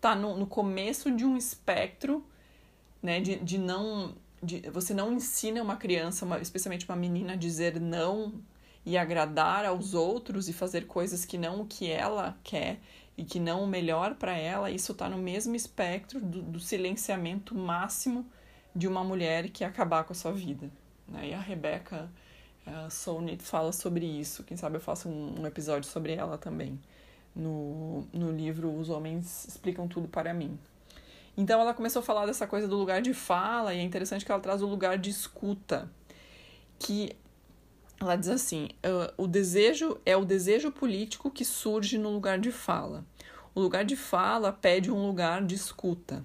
tá 0.00 0.14
no, 0.14 0.36
no 0.36 0.46
começo 0.46 1.10
de 1.14 1.24
um 1.24 1.36
espectro, 1.36 2.24
né? 3.02 3.20
De, 3.20 3.36
de 3.36 3.58
não. 3.58 4.14
De, 4.42 4.60
você 4.70 4.92
não 4.94 5.12
ensina 5.12 5.62
uma 5.62 5.76
criança, 5.76 6.24
uma, 6.24 6.40
especialmente 6.40 6.88
uma 6.88 6.96
menina, 6.96 7.34
a 7.34 7.36
dizer 7.36 7.80
não 7.80 8.42
e 8.84 8.98
agradar 8.98 9.64
aos 9.64 9.94
outros 9.94 10.48
e 10.48 10.52
fazer 10.52 10.86
coisas 10.86 11.24
que 11.24 11.38
não 11.38 11.60
o 11.60 11.66
que 11.66 11.90
ela 11.90 12.36
quer 12.42 12.80
e 13.16 13.24
que 13.24 13.38
não 13.38 13.62
o 13.62 13.66
melhor 13.66 14.14
para 14.14 14.36
ela, 14.36 14.70
isso 14.70 14.92
está 14.92 15.08
no 15.08 15.18
mesmo 15.18 15.54
espectro 15.54 16.20
do, 16.20 16.42
do 16.42 16.60
silenciamento 16.60 17.54
máximo 17.54 18.26
de 18.74 18.88
uma 18.88 19.04
mulher 19.04 19.50
que 19.50 19.64
acabar 19.64 20.04
com 20.04 20.12
a 20.12 20.16
sua 20.16 20.32
vida. 20.32 20.70
Né? 21.06 21.28
E 21.28 21.34
a 21.34 21.40
Rebecca 21.40 22.10
a 22.66 22.88
Solnit 22.90 23.42
fala 23.42 23.72
sobre 23.72 24.06
isso. 24.06 24.44
Quem 24.44 24.56
sabe 24.56 24.76
eu 24.76 24.80
faço 24.80 25.08
um, 25.08 25.40
um, 25.40 25.46
episódio 25.46 25.88
sobre 25.88 26.14
ela 26.14 26.38
também. 26.38 26.78
No, 27.34 28.06
no 28.12 28.30
livro 28.30 28.70
Os 28.74 28.90
Homens 28.90 29.46
Explicam 29.48 29.88
Tudo 29.88 30.06
para 30.06 30.34
Mim. 30.34 30.58
Então 31.36 31.60
ela 31.60 31.72
começou 31.72 32.00
a 32.00 32.02
falar 32.02 32.26
dessa 32.26 32.46
coisa 32.46 32.68
do 32.68 32.76
lugar 32.76 33.00
de 33.00 33.14
fala, 33.14 33.74
e 33.74 33.78
é 33.78 33.82
interessante 33.82 34.24
que 34.24 34.30
ela 34.30 34.40
traz 34.40 34.62
o 34.62 34.66
lugar 34.66 34.98
de 34.98 35.10
escuta. 35.10 35.90
Que 36.78 37.16
ela 38.02 38.16
diz 38.16 38.28
assim: 38.28 38.68
uh, 38.84 39.12
o 39.16 39.26
desejo 39.26 39.98
é 40.04 40.16
o 40.16 40.24
desejo 40.24 40.70
político 40.70 41.30
que 41.30 41.44
surge 41.44 41.96
no 41.96 42.10
lugar 42.10 42.38
de 42.38 42.50
fala. 42.50 43.04
O 43.54 43.60
lugar 43.60 43.84
de 43.84 43.96
fala 43.96 44.52
pede 44.52 44.90
um 44.90 45.06
lugar 45.06 45.44
de 45.44 45.54
escuta. 45.54 46.24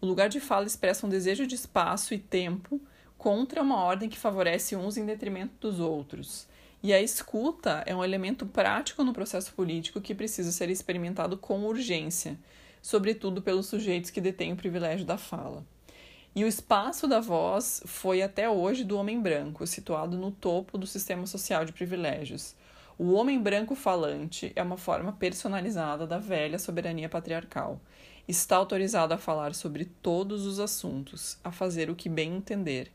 O 0.00 0.06
lugar 0.06 0.28
de 0.28 0.40
fala 0.40 0.66
expressa 0.66 1.06
um 1.06 1.10
desejo 1.10 1.46
de 1.46 1.54
espaço 1.54 2.14
e 2.14 2.18
tempo 2.18 2.80
contra 3.18 3.60
uma 3.60 3.82
ordem 3.82 4.08
que 4.08 4.18
favorece 4.18 4.76
uns 4.76 4.96
em 4.96 5.04
detrimento 5.04 5.52
dos 5.60 5.80
outros. 5.80 6.46
E 6.82 6.92
a 6.92 7.02
escuta 7.02 7.82
é 7.86 7.94
um 7.94 8.02
elemento 8.02 8.46
prático 8.46 9.04
no 9.04 9.12
processo 9.12 9.52
político 9.52 10.00
que 10.00 10.14
precisa 10.14 10.50
ser 10.50 10.70
experimentado 10.70 11.36
com 11.36 11.66
urgência, 11.66 12.38
sobretudo 12.80 13.42
pelos 13.42 13.66
sujeitos 13.66 14.10
que 14.10 14.20
detêm 14.20 14.52
o 14.52 14.56
privilégio 14.56 15.04
da 15.04 15.18
fala. 15.18 15.64
E 16.34 16.44
o 16.44 16.46
espaço 16.46 17.08
da 17.08 17.20
voz 17.20 17.82
foi 17.86 18.22
até 18.22 18.48
hoje 18.48 18.84
do 18.84 18.96
homem 18.96 19.20
branco, 19.20 19.66
situado 19.66 20.16
no 20.16 20.30
topo 20.30 20.78
do 20.78 20.86
sistema 20.86 21.26
social 21.26 21.64
de 21.64 21.72
privilégios. 21.72 22.54
O 22.96 23.12
homem 23.12 23.40
branco 23.40 23.74
falante 23.74 24.52
é 24.54 24.62
uma 24.62 24.76
forma 24.76 25.12
personalizada 25.12 26.06
da 26.06 26.18
velha 26.18 26.58
soberania 26.58 27.08
patriarcal 27.08 27.80
está 28.30 28.56
autorizado 28.56 29.12
a 29.12 29.18
falar 29.18 29.54
sobre 29.54 29.84
todos 29.84 30.46
os 30.46 30.60
assuntos, 30.60 31.38
a 31.42 31.50
fazer 31.50 31.90
o 31.90 31.96
que 31.96 32.08
bem 32.08 32.36
entender, 32.36 32.90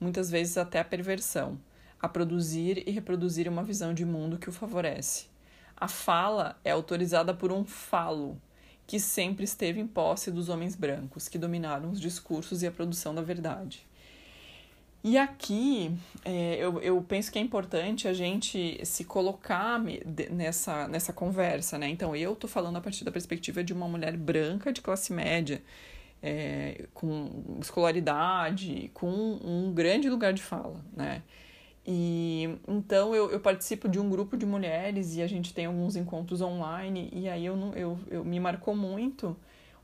muitas 0.00 0.30
vezes 0.30 0.58
até 0.58 0.80
a 0.80 0.84
perversão, 0.84 1.58
a 2.00 2.08
produzir 2.08 2.82
e 2.86 2.90
reproduzir 2.90 3.48
uma 3.48 3.62
visão 3.62 3.94
de 3.94 4.04
mundo 4.04 4.38
que 4.38 4.48
o 4.48 4.52
favorece. 4.52 5.26
A 5.76 5.86
fala 5.86 6.58
é 6.64 6.72
autorizada 6.72 7.32
por 7.32 7.52
um 7.52 7.64
falo, 7.64 8.36
que 8.86 8.98
sempre 8.98 9.44
esteve 9.44 9.80
em 9.80 9.86
posse 9.86 10.30
dos 10.30 10.48
homens 10.48 10.74
brancos, 10.74 11.28
que 11.28 11.38
dominaram 11.38 11.90
os 11.90 12.00
discursos 12.00 12.62
e 12.62 12.66
a 12.66 12.70
produção 12.70 13.14
da 13.14 13.22
verdade. 13.22 13.86
E 15.04 15.18
aqui 15.18 15.90
é, 16.24 16.56
eu, 16.56 16.80
eu 16.80 17.02
penso 17.02 17.32
que 17.32 17.38
é 17.38 17.42
importante 17.42 18.06
a 18.06 18.12
gente 18.12 18.80
se 18.86 19.04
colocar 19.04 19.80
nessa, 20.30 20.86
nessa 20.86 21.12
conversa, 21.12 21.76
né? 21.76 21.88
Então 21.88 22.14
eu 22.14 22.36
tô 22.36 22.46
falando 22.46 22.76
a 22.76 22.80
partir 22.80 23.04
da 23.04 23.10
perspectiva 23.10 23.64
de 23.64 23.72
uma 23.72 23.88
mulher 23.88 24.16
branca 24.16 24.72
de 24.72 24.80
classe 24.80 25.12
média, 25.12 25.60
é, 26.22 26.86
com 26.94 27.58
escolaridade, 27.60 28.92
com 28.94 29.40
um 29.42 29.72
grande 29.74 30.08
lugar 30.08 30.32
de 30.32 30.42
fala, 30.42 30.80
né? 30.96 31.22
E 31.86 32.58
então 32.68 33.14
eu, 33.14 33.30
eu 33.30 33.40
participo 33.40 33.88
de 33.88 33.98
um 33.98 34.08
grupo 34.08 34.36
de 34.36 34.46
mulheres 34.46 35.16
e 35.16 35.22
a 35.22 35.26
gente 35.26 35.52
tem 35.52 35.66
alguns 35.66 35.96
encontros 35.96 36.40
online, 36.40 37.10
e 37.12 37.28
aí 37.28 37.44
eu, 37.44 37.56
eu, 37.74 37.98
eu 38.08 38.24
me 38.24 38.38
marcou 38.38 38.74
muito 38.74 39.36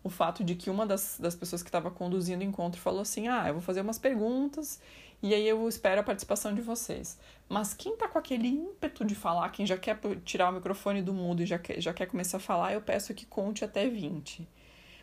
o 0.02 0.08
fato 0.08 0.44
de 0.44 0.54
que 0.54 0.70
uma 0.70 0.86
das, 0.86 1.18
das 1.20 1.34
pessoas 1.34 1.62
que 1.62 1.68
estava 1.68 1.90
conduzindo 1.90 2.40
o 2.40 2.44
encontro 2.44 2.80
falou 2.80 3.00
assim: 3.00 3.28
Ah, 3.28 3.48
eu 3.48 3.54
vou 3.54 3.62
fazer 3.62 3.80
umas 3.80 3.98
perguntas 3.98 4.80
e 5.22 5.34
aí 5.34 5.48
eu 5.48 5.68
espero 5.68 6.00
a 6.00 6.04
participação 6.04 6.54
de 6.54 6.60
vocês. 6.60 7.18
Mas 7.48 7.74
quem 7.74 7.96
tá 7.96 8.06
com 8.06 8.18
aquele 8.18 8.48
ímpeto 8.48 9.04
de 9.04 9.14
falar, 9.14 9.48
quem 9.50 9.66
já 9.66 9.76
quer 9.76 9.98
tirar 10.24 10.50
o 10.50 10.52
microfone 10.52 11.02
do 11.02 11.12
mudo 11.12 11.42
e 11.42 11.46
já 11.46 11.58
quer, 11.58 11.80
já 11.80 11.92
quer 11.92 12.06
começar 12.06 12.36
a 12.36 12.40
falar, 12.40 12.72
eu 12.72 12.80
peço 12.80 13.12
que 13.14 13.26
conte 13.26 13.64
até 13.64 13.88
20. 13.88 14.48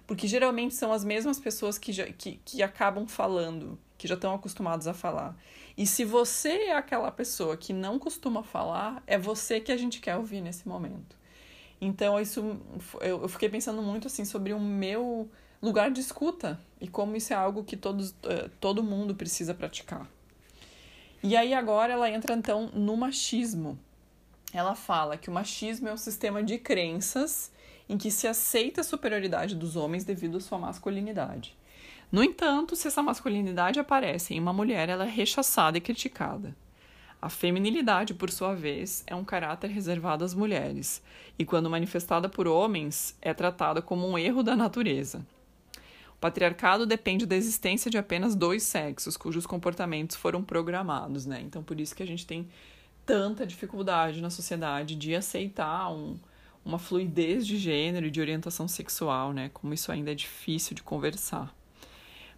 Porque 0.08 0.27
geralmente 0.27 0.73
são 0.75 0.93
as 0.93 1.03
mesmas 1.03 1.39
pessoas 1.39 1.77
que, 1.77 1.91
já, 1.91 2.05
que, 2.05 2.39
que 2.45 2.63
acabam 2.63 3.08
falando, 3.08 3.77
que 3.97 4.08
já 4.08 4.15
estão 4.15 4.34
acostumados 4.34 4.88
a 4.88 4.93
falar. 4.93 5.38
E 5.77 5.86
se 5.86 6.03
você 6.03 6.49
é 6.49 6.75
aquela 6.75 7.12
pessoa 7.12 7.58
que 7.58 7.73
não 7.73 7.99
costuma 7.99 8.43
falar, 8.43 9.03
é 9.05 9.17
você 9.17 9.60
que 9.60 9.71
a 9.71 9.77
gente 9.77 9.99
quer 9.99 10.15
ouvir 10.15 10.41
nesse 10.41 10.67
momento. 10.67 11.15
Então, 11.79 12.19
isso 12.19 12.60
eu, 13.01 13.27
fiquei 13.27 13.49
pensando 13.49 13.81
muito 13.81 14.08
assim 14.08 14.25
sobre 14.25 14.53
o 14.53 14.60
meu 14.60 15.29
lugar 15.62 15.91
de 15.91 15.99
escuta 15.99 16.60
e 16.79 16.88
como 16.88 17.15
isso 17.15 17.34
é 17.34 17.36
algo 17.36 17.63
que 17.63 17.75
todos, 17.75 18.12
uh, 18.12 18.49
todo 18.60 18.84
mundo 18.84 19.15
precisa 19.15 19.53
praticar. 19.53 20.10
E 21.21 21.36
aí 21.36 21.53
agora 21.53 21.93
ela 21.93 22.10
entra 22.10 22.36
então 22.36 22.69
no 22.73 22.95
machismo. 22.95 23.77
Ela 24.53 24.75
fala 24.75 25.17
que 25.17 25.29
o 25.29 25.34
machismo 25.34 25.88
é 25.88 25.93
um 25.93 25.97
sistema 25.97 26.43
de 26.43 26.58
crenças 26.58 27.51
em 27.89 27.97
que 27.97 28.10
se 28.10 28.27
aceita 28.27 28.81
a 28.81 28.84
superioridade 28.84 29.55
dos 29.55 29.75
homens 29.75 30.03
devido 30.03 30.38
à 30.38 30.39
sua 30.39 30.58
masculinidade. 30.58 31.55
No 32.15 32.23
entanto, 32.23 32.78
se 32.78 32.88
essa 32.88 33.04
masculinidade 33.04 33.78
aparece 33.78 34.34
em 34.34 34.39
uma 34.39 34.54
mulher, 34.54 34.88
ela 34.88 35.04
é 35.04 35.10
rechaçada 35.10 35.78
e 35.78 35.82
criticada. 35.82 36.56
A 37.21 37.30
feminilidade, 37.30 38.13
por 38.13 38.32
sua 38.32 38.56
vez, 38.56 39.04
é 39.06 39.13
um 39.13 39.25
caráter 39.25 39.69
reservado 39.69 40.23
às 40.23 40.34
mulheres, 40.34 41.04
e 41.38 41.43
quando 41.43 41.69
manifestada 41.69 42.30
por 42.30 42.47
homens, 42.47 43.17
é 43.21 43.34
tratada 43.34 43.82
como 43.82 44.08
um 44.08 44.17
erro 44.17 44.43
da 44.43 44.56
natureza. 44.56 45.28
O 46.12 46.17
patriarcado 46.21 46.86
depende 46.86 47.25
da 47.25 47.36
existência 47.36 47.91
de 47.91 47.97
apenas 47.97 48.34
dois 48.34 48.63
sexos, 48.63 49.17
cujos 49.17 49.45
comportamentos 49.45 50.15
foram 50.15 50.41
programados, 50.41 51.25
né? 51.25 51.41
Então, 51.41 51.62
por 51.62 51.82
isso 51.82 51.93
que 51.93 52.04
a 52.04 52.08
gente 52.08 52.25
tem 52.25 52.47
tanta 53.06 53.45
dificuldade 53.45 54.21
na 54.21 54.30
sociedade 54.30 54.95
de 54.95 55.13
aceitar 55.13 55.91
um, 55.91 56.17
uma 56.63 56.80
fluidez 56.80 57.45
de 57.45 57.58
gênero 57.58 58.06
e 58.06 58.10
de 58.10 58.21
orientação 58.21 58.69
sexual, 58.69 59.34
né? 59.34 59.51
Como 59.54 59.73
isso 59.73 59.91
ainda 59.91 60.13
é 60.13 60.15
difícil 60.15 60.73
de 60.73 60.82
conversar. 60.82 61.54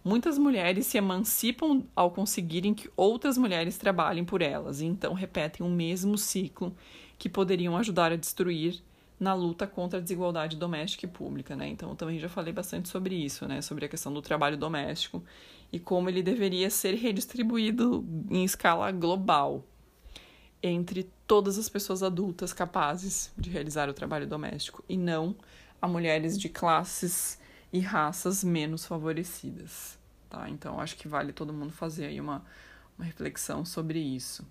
Muitas 0.08 0.38
mulheres 0.38 0.86
se 0.86 0.96
emancipam 0.96 1.84
ao 1.94 2.10
conseguirem 2.10 2.72
que 2.72 2.88
outras 2.96 3.36
mulheres 3.36 3.76
trabalhem 3.76 4.24
por 4.24 4.40
elas 4.40 4.80
e 4.80 4.86
então 4.86 5.12
repetem 5.12 5.66
o 5.66 5.68
mesmo 5.68 6.16
ciclo 6.16 6.74
que 7.18 7.28
poderiam 7.28 7.76
ajudar 7.76 8.10
a 8.10 8.16
destruir 8.16 8.82
na 9.20 9.34
luta 9.34 9.66
contra 9.66 9.98
a 9.98 10.02
desigualdade 10.02 10.56
doméstica 10.56 11.04
e 11.04 11.10
pública, 11.10 11.54
né? 11.54 11.68
Então, 11.68 11.90
eu 11.90 11.94
também 11.94 12.18
já 12.18 12.26
falei 12.26 12.54
bastante 12.54 12.88
sobre 12.88 13.16
isso, 13.16 13.46
né? 13.46 13.60
Sobre 13.60 13.84
a 13.84 13.88
questão 13.88 14.10
do 14.10 14.22
trabalho 14.22 14.56
doméstico 14.56 15.22
e 15.70 15.78
como 15.78 16.08
ele 16.08 16.22
deveria 16.22 16.70
ser 16.70 16.94
redistribuído 16.94 18.02
em 18.30 18.44
escala 18.44 18.90
global 18.90 19.62
entre 20.62 21.12
todas 21.26 21.58
as 21.58 21.68
pessoas 21.68 22.02
adultas 22.02 22.54
capazes 22.54 23.30
de 23.36 23.50
realizar 23.50 23.90
o 23.90 23.92
trabalho 23.92 24.26
doméstico 24.26 24.82
e 24.88 24.96
não 24.96 25.36
a 25.82 25.86
mulheres 25.86 26.38
de 26.38 26.48
classes 26.48 27.38
e 27.72 27.80
raças 27.80 28.42
menos 28.42 28.86
favorecidas, 28.86 29.97
tá? 30.28 30.48
Então, 30.48 30.80
acho 30.80 30.96
que 30.96 31.08
vale 31.08 31.32
todo 31.32 31.52
mundo 31.52 31.72
fazer 31.72 32.06
aí 32.06 32.20
uma, 32.20 32.44
uma 32.96 33.04
reflexão 33.04 33.64
sobre 33.64 33.98
isso. 33.98 34.46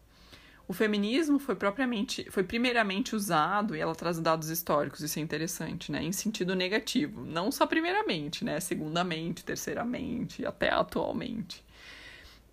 O 0.68 0.74
feminismo 0.74 1.40
foi 1.40 1.56
propriamente, 1.56 2.30
foi 2.30 2.44
primeiramente 2.44 3.16
usado, 3.16 3.74
e 3.74 3.80
ela 3.80 3.96
traz 3.96 4.20
dados 4.20 4.50
históricos, 4.50 5.00
isso 5.00 5.18
é 5.18 5.22
interessante, 5.22 5.92
né? 5.92 6.04
Em 6.04 6.12
sentido 6.12 6.56
negativo. 6.56 7.24
Não 7.26 7.50
só 7.54 7.66
primeiramente, 7.66 8.44
né? 8.44 8.60
Segundamente, 8.60 9.46
terceiramente, 9.46 10.46
até 10.46 10.70
atualmente. 10.70 11.63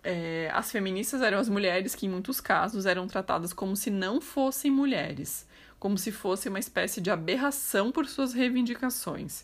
É, 0.01 0.49
as 0.53 0.71
feministas 0.71 1.21
eram 1.21 1.39
as 1.39 1.49
mulheres 1.49 1.93
que, 1.93 2.05
em 2.05 2.09
muitos 2.09 2.39
casos, 2.39 2.85
eram 2.85 3.05
tratadas 3.05 3.51
como 3.51 3.75
se 3.75 3.89
não 3.89 4.21
fossem 4.21 4.71
mulheres, 4.71 5.45
como 5.77 5.97
se 5.97 6.11
fosse 6.11 6.47
uma 6.47 6.59
espécie 6.59 7.01
de 7.01 7.11
aberração 7.11 7.91
por 7.91 8.07
suas 8.07 8.31
reivindicações, 8.31 9.43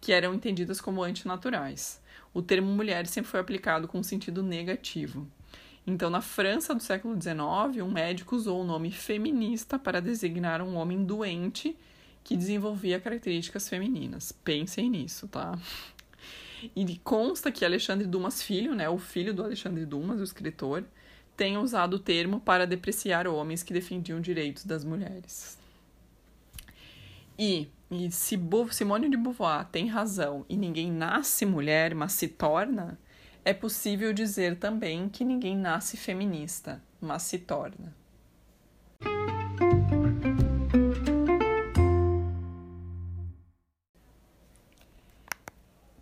que 0.00 0.12
eram 0.12 0.34
entendidas 0.34 0.80
como 0.80 1.04
antinaturais. 1.04 2.00
O 2.38 2.42
termo 2.42 2.70
mulher 2.70 3.04
sempre 3.08 3.28
foi 3.28 3.40
aplicado 3.40 3.88
com 3.88 3.98
um 3.98 4.02
sentido 4.04 4.44
negativo. 4.44 5.26
Então, 5.84 6.08
na 6.08 6.20
França 6.20 6.72
do 6.72 6.80
século 6.80 7.20
XIX, 7.20 7.82
um 7.82 7.90
médico 7.90 8.36
usou 8.36 8.60
o 8.60 8.64
nome 8.64 8.92
feminista 8.92 9.76
para 9.76 10.00
designar 10.00 10.62
um 10.62 10.76
homem 10.76 11.04
doente 11.04 11.76
que 12.22 12.36
desenvolvia 12.36 13.00
características 13.00 13.68
femininas. 13.68 14.30
Pensem 14.30 14.88
nisso, 14.88 15.26
tá? 15.26 15.58
E 16.76 16.96
consta 16.98 17.50
que 17.50 17.64
Alexandre 17.64 18.06
Dumas 18.06 18.40
Filho, 18.40 18.72
né, 18.72 18.88
o 18.88 18.98
filho 18.98 19.34
do 19.34 19.42
Alexandre 19.42 19.84
Dumas, 19.84 20.20
o 20.20 20.22
escritor, 20.22 20.84
tenha 21.36 21.58
usado 21.58 21.94
o 21.94 21.98
termo 21.98 22.38
para 22.38 22.68
depreciar 22.68 23.26
homens 23.26 23.64
que 23.64 23.72
defendiam 23.72 24.20
direitos 24.20 24.64
das 24.64 24.84
mulheres. 24.84 25.58
E, 27.36 27.66
e 27.90 28.10
se 28.12 28.38
Simone 28.70 29.08
de 29.08 29.16
Beauvoir 29.16 29.66
tem 29.66 29.86
razão 29.86 30.44
e 30.48 30.56
ninguém 30.56 30.92
nasce 30.92 31.46
mulher, 31.46 31.94
mas 31.94 32.12
se 32.12 32.28
torna, 32.28 32.98
é 33.44 33.54
possível 33.54 34.12
dizer 34.12 34.58
também 34.58 35.08
que 35.08 35.24
ninguém 35.24 35.56
nasce 35.56 35.96
feminista, 35.96 36.82
mas 37.00 37.22
se 37.22 37.38
torna. 37.38 37.96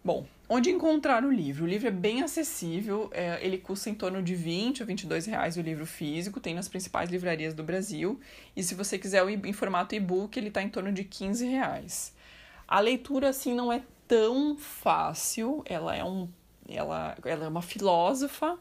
Bom, 0.04 0.26
onde 0.48 0.70
encontrar 0.70 1.24
o 1.24 1.30
livro? 1.30 1.64
O 1.64 1.68
livro 1.68 1.88
é 1.88 1.90
bem 1.90 2.22
acessível, 2.22 3.10
é, 3.12 3.38
ele 3.44 3.58
custa 3.58 3.90
em 3.90 3.94
torno 3.94 4.22
de 4.22 4.34
20 4.34 4.82
ou 4.82 4.86
22 4.86 5.26
reais 5.26 5.56
o 5.56 5.60
livro 5.60 5.86
físico, 5.86 6.40
tem 6.40 6.54
nas 6.54 6.68
principais 6.68 7.10
livrarias 7.10 7.54
do 7.54 7.62
Brasil, 7.62 8.20
e 8.54 8.62
se 8.62 8.74
você 8.74 8.98
quiser 8.98 9.22
o 9.22 9.30
em 9.30 9.52
formato 9.52 9.94
e-book, 9.94 10.36
ele 10.38 10.48
está 10.48 10.62
em 10.62 10.68
torno 10.68 10.92
de 10.92 11.04
15 11.04 11.46
reais. 11.46 12.14
A 12.66 12.80
leitura, 12.80 13.28
assim, 13.28 13.54
não 13.54 13.72
é 13.72 13.82
tão 14.08 14.56
fácil, 14.56 15.62
ela 15.66 15.94
é 15.94 16.04
um 16.04 16.28
ela, 16.68 17.16
ela 17.24 17.44
é 17.44 17.48
uma 17.48 17.62
filósofa, 17.62 18.58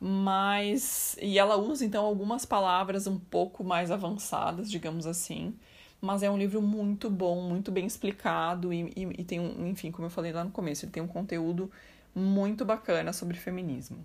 mas. 0.00 1.16
E 1.20 1.38
ela 1.38 1.56
usa 1.56 1.84
então 1.84 2.04
algumas 2.04 2.44
palavras 2.44 3.06
um 3.06 3.18
pouco 3.18 3.62
mais 3.62 3.90
avançadas, 3.90 4.70
digamos 4.70 5.06
assim. 5.06 5.54
Mas 6.00 6.22
é 6.22 6.30
um 6.30 6.38
livro 6.38 6.62
muito 6.62 7.10
bom, 7.10 7.42
muito 7.42 7.70
bem 7.70 7.86
explicado 7.86 8.72
e, 8.72 8.92
e, 8.96 9.20
e 9.20 9.24
tem 9.24 9.38
um, 9.38 9.66
enfim, 9.66 9.90
como 9.90 10.06
eu 10.06 10.10
falei 10.10 10.32
lá 10.32 10.42
no 10.42 10.50
começo, 10.50 10.84
ele 10.84 10.92
tem 10.92 11.02
um 11.02 11.08
conteúdo 11.08 11.70
muito 12.14 12.64
bacana 12.64 13.12
sobre 13.12 13.36
feminismo. 13.36 14.04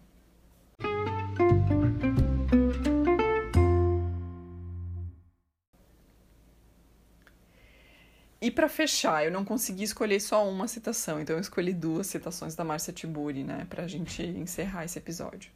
E 8.41 8.51
para 8.51 8.69
fechar, 8.69 9.25
eu 9.25 9.31
não 9.31 9.43
consegui 9.43 9.83
escolher 9.83 10.19
só 10.19 10.47
uma 10.47 10.67
citação, 10.67 11.19
então 11.19 11.35
eu 11.35 11.41
escolhi 11.41 11.73
duas 11.73 12.05
citações 12.05 12.53
da 12.53 12.63
Márcia 12.63 12.93
Tiburi, 12.93 13.43
né, 13.43 13.65
pra 13.67 13.87
gente 13.87 14.21
encerrar 14.21 14.85
esse 14.85 14.99
episódio. 14.99 15.49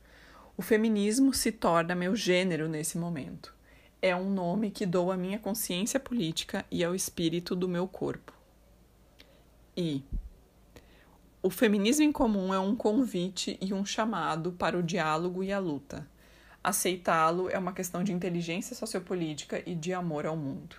O 0.57 0.63
feminismo 0.63 1.31
se 1.31 1.51
torna 1.51 1.93
meu 1.93 2.15
gênero 2.15 2.67
nesse 2.67 2.97
momento. 2.97 3.53
É 4.01 4.15
um 4.15 4.29
nome 4.29 4.71
que 4.71 4.85
dou 4.85 5.11
à 5.11 5.17
minha 5.17 5.37
consciência 5.37 5.99
política 5.99 6.65
e 6.71 6.83
ao 6.83 6.95
espírito 6.95 7.53
do 7.53 7.67
meu 7.67 7.85
corpo. 7.85 8.33
E 9.75 10.03
o 11.43 11.49
feminismo 11.49 12.03
em 12.03 12.11
comum 12.11 12.53
é 12.53 12.59
um 12.59 12.75
convite 12.75 13.57
e 13.61 13.73
um 13.73 13.85
chamado 13.85 14.53
para 14.53 14.77
o 14.77 14.83
diálogo 14.83 15.43
e 15.43 15.51
a 15.51 15.59
luta. 15.59 16.07
Aceitá-lo 16.63 17.49
é 17.49 17.57
uma 17.57 17.73
questão 17.73 18.03
de 18.03 18.13
inteligência 18.13 18.75
sociopolítica 18.75 19.61
e 19.65 19.75
de 19.75 19.93
amor 19.93 20.25
ao 20.25 20.37
mundo. 20.37 20.75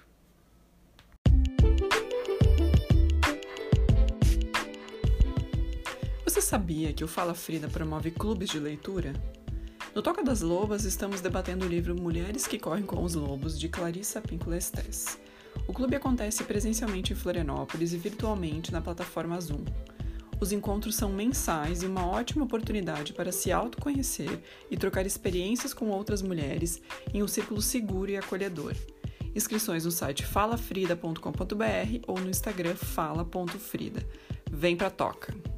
Você 6.24 6.40
sabia 6.40 6.92
que 6.92 7.04
o 7.04 7.08
Fala 7.08 7.34
Frida 7.34 7.68
promove 7.68 8.10
clubes 8.10 8.48
de 8.48 8.58
leitura? 8.58 9.12
No 10.00 10.02
Toca 10.02 10.24
das 10.24 10.40
Lobas, 10.40 10.86
estamos 10.86 11.20
debatendo 11.20 11.66
o 11.66 11.68
livro 11.68 11.94
Mulheres 11.94 12.46
que 12.46 12.58
Correm 12.58 12.86
com 12.86 13.04
os 13.04 13.14
Lobos, 13.14 13.60
de 13.60 13.68
Clarissa 13.68 14.18
Pinkola 14.18 14.56
Estés. 14.56 15.18
O 15.68 15.74
clube 15.74 15.94
acontece 15.94 16.42
presencialmente 16.42 17.12
em 17.12 17.16
Florianópolis 17.16 17.92
e 17.92 17.98
virtualmente 17.98 18.72
na 18.72 18.80
plataforma 18.80 19.38
Zoom. 19.38 19.62
Os 20.40 20.52
encontros 20.52 20.94
são 20.94 21.12
mensais 21.12 21.82
e 21.82 21.86
uma 21.86 22.06
ótima 22.06 22.46
oportunidade 22.46 23.12
para 23.12 23.30
se 23.30 23.52
autoconhecer 23.52 24.40
e 24.70 24.76
trocar 24.78 25.04
experiências 25.04 25.74
com 25.74 25.90
outras 25.90 26.22
mulheres 26.22 26.80
em 27.12 27.22
um 27.22 27.28
círculo 27.28 27.60
seguro 27.60 28.10
e 28.10 28.16
acolhedor. 28.16 28.74
Inscrições 29.36 29.84
no 29.84 29.90
site 29.90 30.24
falafrida.com.br 30.24 32.04
ou 32.06 32.18
no 32.18 32.30
Instagram 32.30 32.74
fala.frida. 32.74 34.02
Vem 34.50 34.78
pra 34.78 34.88
toca! 34.88 35.49